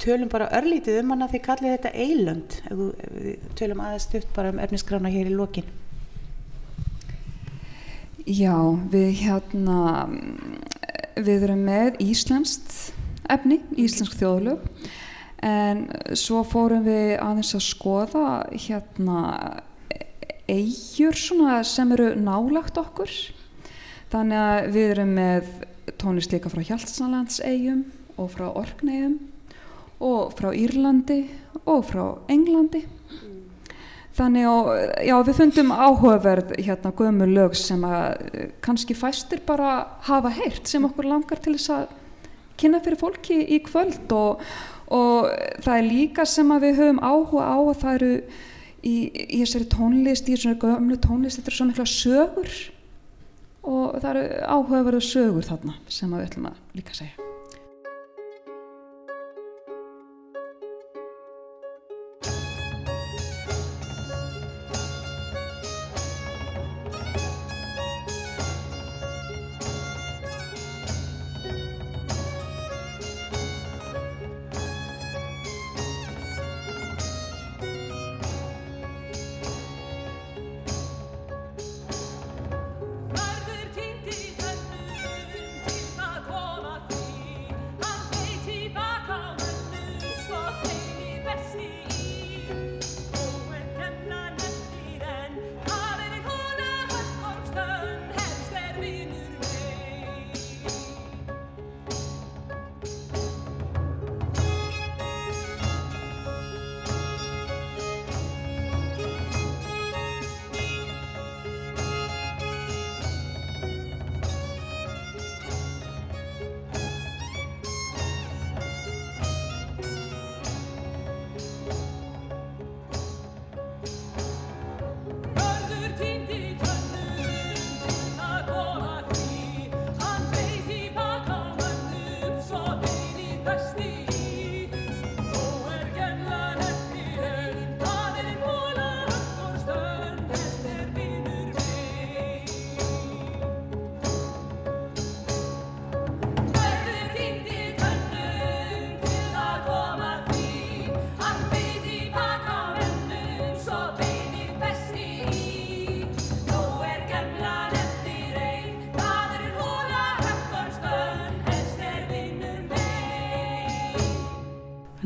tölum 0.00 0.30
bara 0.32 0.48
örlítið 0.56 1.02
um 1.02 1.12
hana 1.12 1.28
því 1.28 1.40
kallið 1.44 1.74
þetta 1.76 1.90
eilönd 1.92 2.56
tölum 3.58 3.82
aðeins 3.84 4.06
stutt 4.08 4.30
bara 4.34 4.50
um 4.54 4.60
efnisgrána 4.62 5.12
hér 5.12 5.28
í 5.28 5.36
lokin. 5.36 5.68
Já, 8.24 8.56
við 8.88 9.20
hérna, 9.20 10.08
við 11.18 11.44
erum 11.48 11.64
með 11.66 12.00
íslenskt 12.02 12.94
efni, 13.30 13.60
íslensk 13.76 14.14
þjóðlög, 14.16 14.64
en 15.42 15.84
svo 16.18 16.40
fórum 16.46 16.86
við 16.86 17.16
aðeins 17.18 17.52
að 17.58 17.64
skoða 17.66 18.26
hérna 18.54 19.20
eigjur 20.50 21.18
sem 21.66 21.94
eru 21.98 22.12
nálagt 22.18 22.78
okkur. 22.78 23.10
Þannig 24.12 24.38
að 24.38 24.66
við 24.74 24.90
erum 24.92 25.12
með 25.16 25.52
tónlist 26.00 26.32
líka 26.34 26.50
frá 26.52 26.60
Hjaltsanlandseigjum 26.68 27.84
og 28.20 28.26
frá 28.34 28.50
Orkneigjum 28.50 29.14
og 30.04 30.34
frá 30.36 30.50
Írlandi 30.52 31.22
og 31.64 31.86
frá 31.88 32.02
Englandi. 32.32 32.82
Þannig 34.12 34.44
að 34.44 34.68
já, 35.08 35.14
við 35.24 35.38
fundum 35.38 35.72
áhugaverð 35.72 36.52
hérna 36.58 36.92
gömur 36.98 37.30
lög 37.32 37.56
sem 37.56 37.80
að 37.88 38.26
eh, 38.28 38.50
kannski 38.60 38.96
fæstir 38.98 39.40
bara 39.46 39.86
hafa 40.04 40.34
heyrt 40.36 40.68
sem 40.68 40.84
okkur 40.84 41.08
langar 41.08 41.40
til 41.40 41.54
þess 41.56 41.72
að 41.72 41.94
kynna 42.60 42.82
fyrir 42.84 43.00
fólki 43.00 43.38
í 43.56 43.62
kvöld 43.64 44.12
og, 44.12 44.42
og 44.92 45.30
það 45.64 45.78
er 45.78 45.88
líka 45.88 46.28
sem 46.28 46.52
að 46.52 46.66
við 46.66 46.82
höfum 46.82 47.00
áhuga 47.00 47.48
á 47.48 47.56
að 47.56 47.80
það 47.80 47.96
eru 47.96 48.12
í, 48.84 48.96
í 49.08 49.40
þessari 49.40 49.70
tónlist, 49.72 50.28
í 50.28 50.36
þessari 50.36 50.60
gömlu 50.66 51.00
tónlist, 51.00 51.40
þetta 51.40 51.48
eru 51.54 51.60
svo 51.62 51.70
mikla 51.70 51.88
sögur 51.88 52.54
og 53.62 53.98
það 54.02 54.10
eru 54.12 54.24
áhugaverðu 54.56 55.04
sögur 55.06 55.46
þarna 55.46 55.76
sem 55.88 56.16
við 56.16 56.26
ætlum 56.28 56.50
að 56.50 56.78
líka 56.78 56.96
segja. 56.98 57.21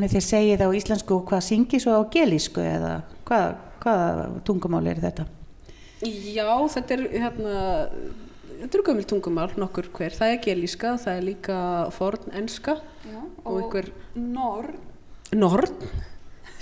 Þannig 0.06 0.22
þið 0.22 0.26
segið 0.30 0.60
á 0.62 0.68
íslensku 0.78 1.16
hvað 1.26 1.40
syngi 1.42 1.78
svo 1.82 1.96
á 1.98 2.02
gelísku 2.14 2.62
eða 2.62 2.90
hvað, 3.26 3.54
hvaða 3.82 4.26
tungumál 4.46 4.86
er 4.86 5.00
þetta? 5.02 5.24
Já, 6.06 6.46
þetta 6.70 6.94
er 6.94 7.00
hérna, 7.10 7.54
þetta 8.60 8.78
eru 8.78 8.84
gömul 8.86 9.06
tungumál 9.10 9.48
nokkur 9.58 9.88
hver. 9.96 10.14
Það 10.14 10.34
er 10.36 10.38
gelíska, 10.44 10.92
það 11.02 11.16
er 11.18 11.24
líka 11.26 11.56
forn 11.96 12.30
enska 12.38 12.76
Já, 13.02 13.18
og 13.42 13.56
einhver 13.64 13.88
norr 14.14 14.68
norn 15.34 15.74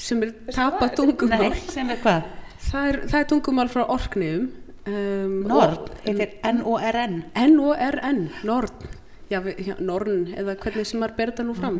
sem 0.00 0.24
er 0.24 0.32
tapa 0.48 0.88
tungumál. 0.96 1.50
Nei, 1.52 1.60
sem 1.68 1.92
er 1.92 2.00
hvað? 2.00 2.30
Það 2.70 2.88
er, 2.94 2.98
það 3.12 3.18
er 3.20 3.28
tungumál 3.34 3.68
frá 3.74 3.84
orkniðum. 3.92 4.48
Um, 4.88 5.36
Nord, 5.52 5.84
og- 5.90 6.00
heitir 6.08 6.32
N-O-R-N. 6.48 7.20
N-O-R-N, 7.44 8.24
Norn, 8.48 8.88
já, 9.28 9.38
við- 9.44 9.62
já, 9.68 9.76
Norn 9.84 10.26
eða 10.32 10.56
hvernig 10.64 10.88
sem 10.88 11.00
maður 11.04 11.16
ber 11.20 11.32
þetta 11.34 11.44
nú 11.50 11.60
fram. 11.60 11.78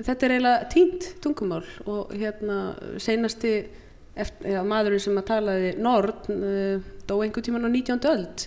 Þetta 0.00 0.26
er 0.26 0.34
eiginlega 0.36 0.68
tínt 0.72 1.08
tungumál 1.20 1.64
og 1.84 2.14
hérna 2.16 2.60
seinasti 3.02 3.54
eftir, 4.20 4.54
ja, 4.54 4.62
maðurinn 4.66 5.02
sem 5.02 5.18
að 5.20 5.28
talaði 5.30 5.74
Norn 5.80 6.32
uh, 6.36 6.88
dó 7.08 7.18
einhver 7.20 7.44
tíman 7.44 7.66
á 7.66 7.70
19. 7.70 8.00
öld 8.10 8.46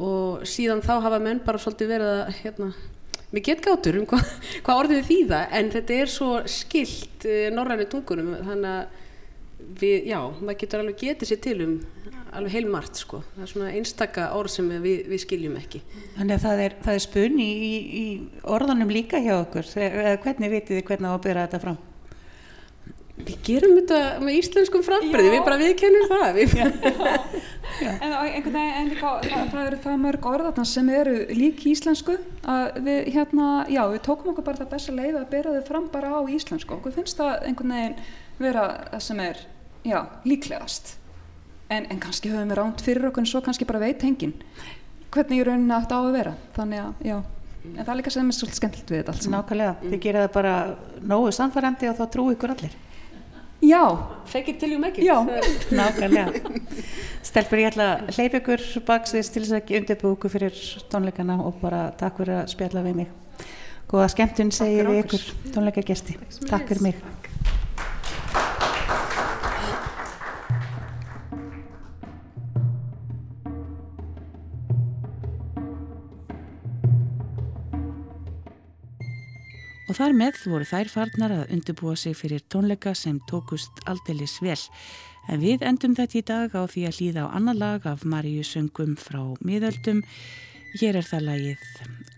og 0.00 0.46
síðan 0.46 0.82
þá 0.84 0.94
hafa 1.04 1.18
menn 1.22 1.42
bara 1.44 1.60
svolítið 1.60 1.92
verið 1.94 2.10
að 2.14 2.32
hérna, 2.44 2.68
með 3.30 3.46
getgátur 3.48 3.98
um 4.00 4.08
hvað 4.10 4.32
hva 4.66 4.76
orðið 4.82 5.08
þýða 5.08 5.40
en 5.58 5.70
þetta 5.74 5.98
er 5.98 6.12
svo 6.14 6.32
skilt 6.50 7.26
uh, 7.28 7.46
norrænu 7.54 7.88
tungunum 7.90 8.34
þannig 8.38 8.74
að 8.74 8.99
við, 9.80 10.10
já, 10.10 10.20
maður 10.40 10.60
getur 10.64 10.84
alveg 10.84 11.02
getið 11.04 11.32
sér 11.32 11.42
til 11.44 11.58
um 11.66 11.74
alveg 12.30 12.54
heilmart 12.54 12.98
sko 13.00 13.24
það 13.34 13.42
er 13.42 13.50
svona 13.50 13.70
einstaka 13.74 14.28
orð 14.38 14.52
sem 14.54 14.68
við, 14.84 15.00
við 15.10 15.22
skiljum 15.24 15.56
ekki 15.58 15.80
Þannig 16.20 16.36
að 16.36 16.42
það 16.44 16.64
er, 16.64 16.74
það 16.84 16.96
er 16.96 17.04
spun 17.06 17.38
í, 17.40 17.50
í, 17.50 17.76
í 18.00 18.04
orðunum 18.54 18.90
líka 18.92 19.20
hjá 19.24 19.38
okkur. 19.38 19.68
Eða 19.80 20.18
hvernig 20.24 20.52
vitið 20.52 20.76
þið 20.76 20.90
hvernig 20.90 21.08
á 21.08 21.14
að 21.14 21.22
byrja 21.26 21.46
þetta 21.46 21.60
fram? 21.62 21.78
Við 23.20 23.40
gerum 23.44 23.74
þetta 23.76 23.96
með 24.24 24.36
íslenskum 24.38 24.84
frambriði, 24.84 25.32
við 25.34 25.42
bara 25.44 25.58
viðkennum 25.60 26.06
það. 26.08 26.28
Við, 26.38 26.54
En 27.80 28.12
á 28.12 28.20
einhvern 28.20 28.54
veginn, 28.54 28.76
en 28.76 28.88
líka, 28.92 29.10
það, 29.24 29.44
það 29.52 29.66
eru 29.66 29.80
það 29.84 30.00
mörg 30.04 30.26
orðarna 30.28 30.64
sem 30.68 30.88
eru 30.92 31.14
lík 31.32 31.62
íslensku 31.70 32.16
að 32.44 32.80
við 32.84 33.12
hérna, 33.14 33.46
já, 33.72 33.80
við 33.92 34.02
tókum 34.04 34.32
okkur 34.32 34.46
bara 34.50 34.60
það 34.60 34.72
besta 34.74 34.96
leið 34.96 35.20
að 35.20 35.30
bera 35.32 35.54
þau 35.54 35.68
fram 35.68 35.86
bara 35.92 36.10
á 36.12 36.20
íslensku. 36.36 36.76
Okkur 36.76 36.96
finnst 36.96 37.20
það 37.20 37.46
einhvern 37.48 37.76
veginn 37.76 37.96
vera 38.40 38.66
það 38.90 39.04
sem 39.06 39.22
er, 39.24 39.42
já, 39.86 39.98
líklegast. 40.26 40.94
En, 41.70 41.86
en 41.86 42.00
kannski 42.02 42.32
höfum 42.32 42.50
við 42.50 42.58
ránt 42.58 42.82
fyrir 42.82 43.06
okkur 43.10 43.22
en 43.22 43.30
svo 43.30 43.42
kannski 43.44 43.66
bara 43.68 43.82
veit 43.84 44.02
hengin 44.02 44.34
hvernig 45.14 45.42
í 45.42 45.44
rauninni 45.46 45.74
átt 45.74 45.92
á 45.94 45.98
að 45.98 46.12
vera. 46.14 46.34
Þannig 46.56 46.82
að, 46.82 47.02
já, 47.06 47.16
en 47.70 47.80
það 47.80 47.92
er 47.92 47.98
líka 48.00 48.12
sem 48.14 48.30
er 48.30 48.36
svolítið 48.36 48.60
skemmtilegt 48.60 48.92
við 48.92 49.00
þetta 49.00 49.14
allt. 49.14 49.28
Nákvæmlega, 49.34 49.74
þið 49.84 50.04
gera 50.06 50.22
það 50.24 50.32
bara 50.36 50.54
nógu 51.12 51.34
samfærandi 51.36 51.90
og 51.90 51.98
þá 51.98 52.04
trú 52.14 52.26
ykkur 52.34 52.54
allir. 52.54 52.78
Já, 53.60 53.82
fake 54.24 54.48
it 54.54 54.58
till 54.58 54.72
you 54.72 54.78
make 54.78 54.98
it. 54.98 55.04
Já. 55.04 55.20
Nákvæmlega. 55.80 56.32
Stelpur, 57.22 57.60
ég 57.60 57.74
ætla 57.74 57.88
að 57.98 58.14
hleypa 58.16 58.40
ykkur 58.40 58.66
baksviðs 58.88 59.32
til 59.34 59.44
þess 59.44 59.54
að 59.54 59.60
ekki 59.60 59.80
undirbúi 59.82 60.16
ykkur 60.16 60.32
fyrir 60.32 60.60
tónleikana 60.92 61.40
og 61.44 61.60
bara 61.60 61.88
takk 62.00 62.22
fyrir 62.22 62.40
að 62.40 62.52
spjalla 62.54 62.84
við 62.88 63.02
mig. 63.02 63.16
Góða 63.90 64.08
skemmtun 64.14 64.54
segir 64.54 64.88
við 64.88 65.04
ykkur 65.04 65.26
tónleikagesti. 65.56 66.16
Takk 66.46 66.70
fyrir 66.70 66.86
mig. 66.88 67.19
Og 79.90 79.96
þar 79.98 80.12
með 80.14 80.36
voru 80.46 80.66
þær 80.68 80.86
farnar 80.86 81.32
að 81.34 81.48
undirbúa 81.56 81.96
sig 81.98 82.14
fyrir 82.14 82.44
tónleika 82.46 82.92
sem 82.94 83.16
tókust 83.26 83.80
aldeilis 83.90 84.36
vel. 84.38 84.60
En 85.26 85.42
við 85.42 85.64
endum 85.66 85.96
þetta 85.98 86.18
í 86.20 86.22
dag 86.28 86.54
á 86.54 86.62
því 86.70 86.84
að 86.86 87.00
hlýða 87.00 87.26
á 87.26 87.34
annar 87.34 87.58
lag 87.58 87.88
af 87.90 88.06
Maríu 88.06 88.46
söngum 88.46 88.94
frá 88.94 89.18
miðöldum. 89.42 90.04
Hér 90.78 91.00
er 91.00 91.10
það 91.10 91.26
lagið 91.26 91.68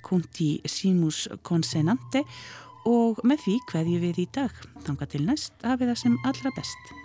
Kunti 0.04 0.50
Simus 0.68 1.24
Consonante 1.48 2.26
og 2.84 3.24
með 3.24 3.46
því 3.46 3.60
hverju 3.72 4.02
við 4.04 4.26
í 4.26 4.32
dag. 4.36 4.64
Þanga 4.84 5.08
til 5.08 5.24
næst 5.30 5.64
hafið 5.64 5.94
það 5.94 6.02
sem 6.04 6.20
allra 6.28 6.52
best. 6.58 7.01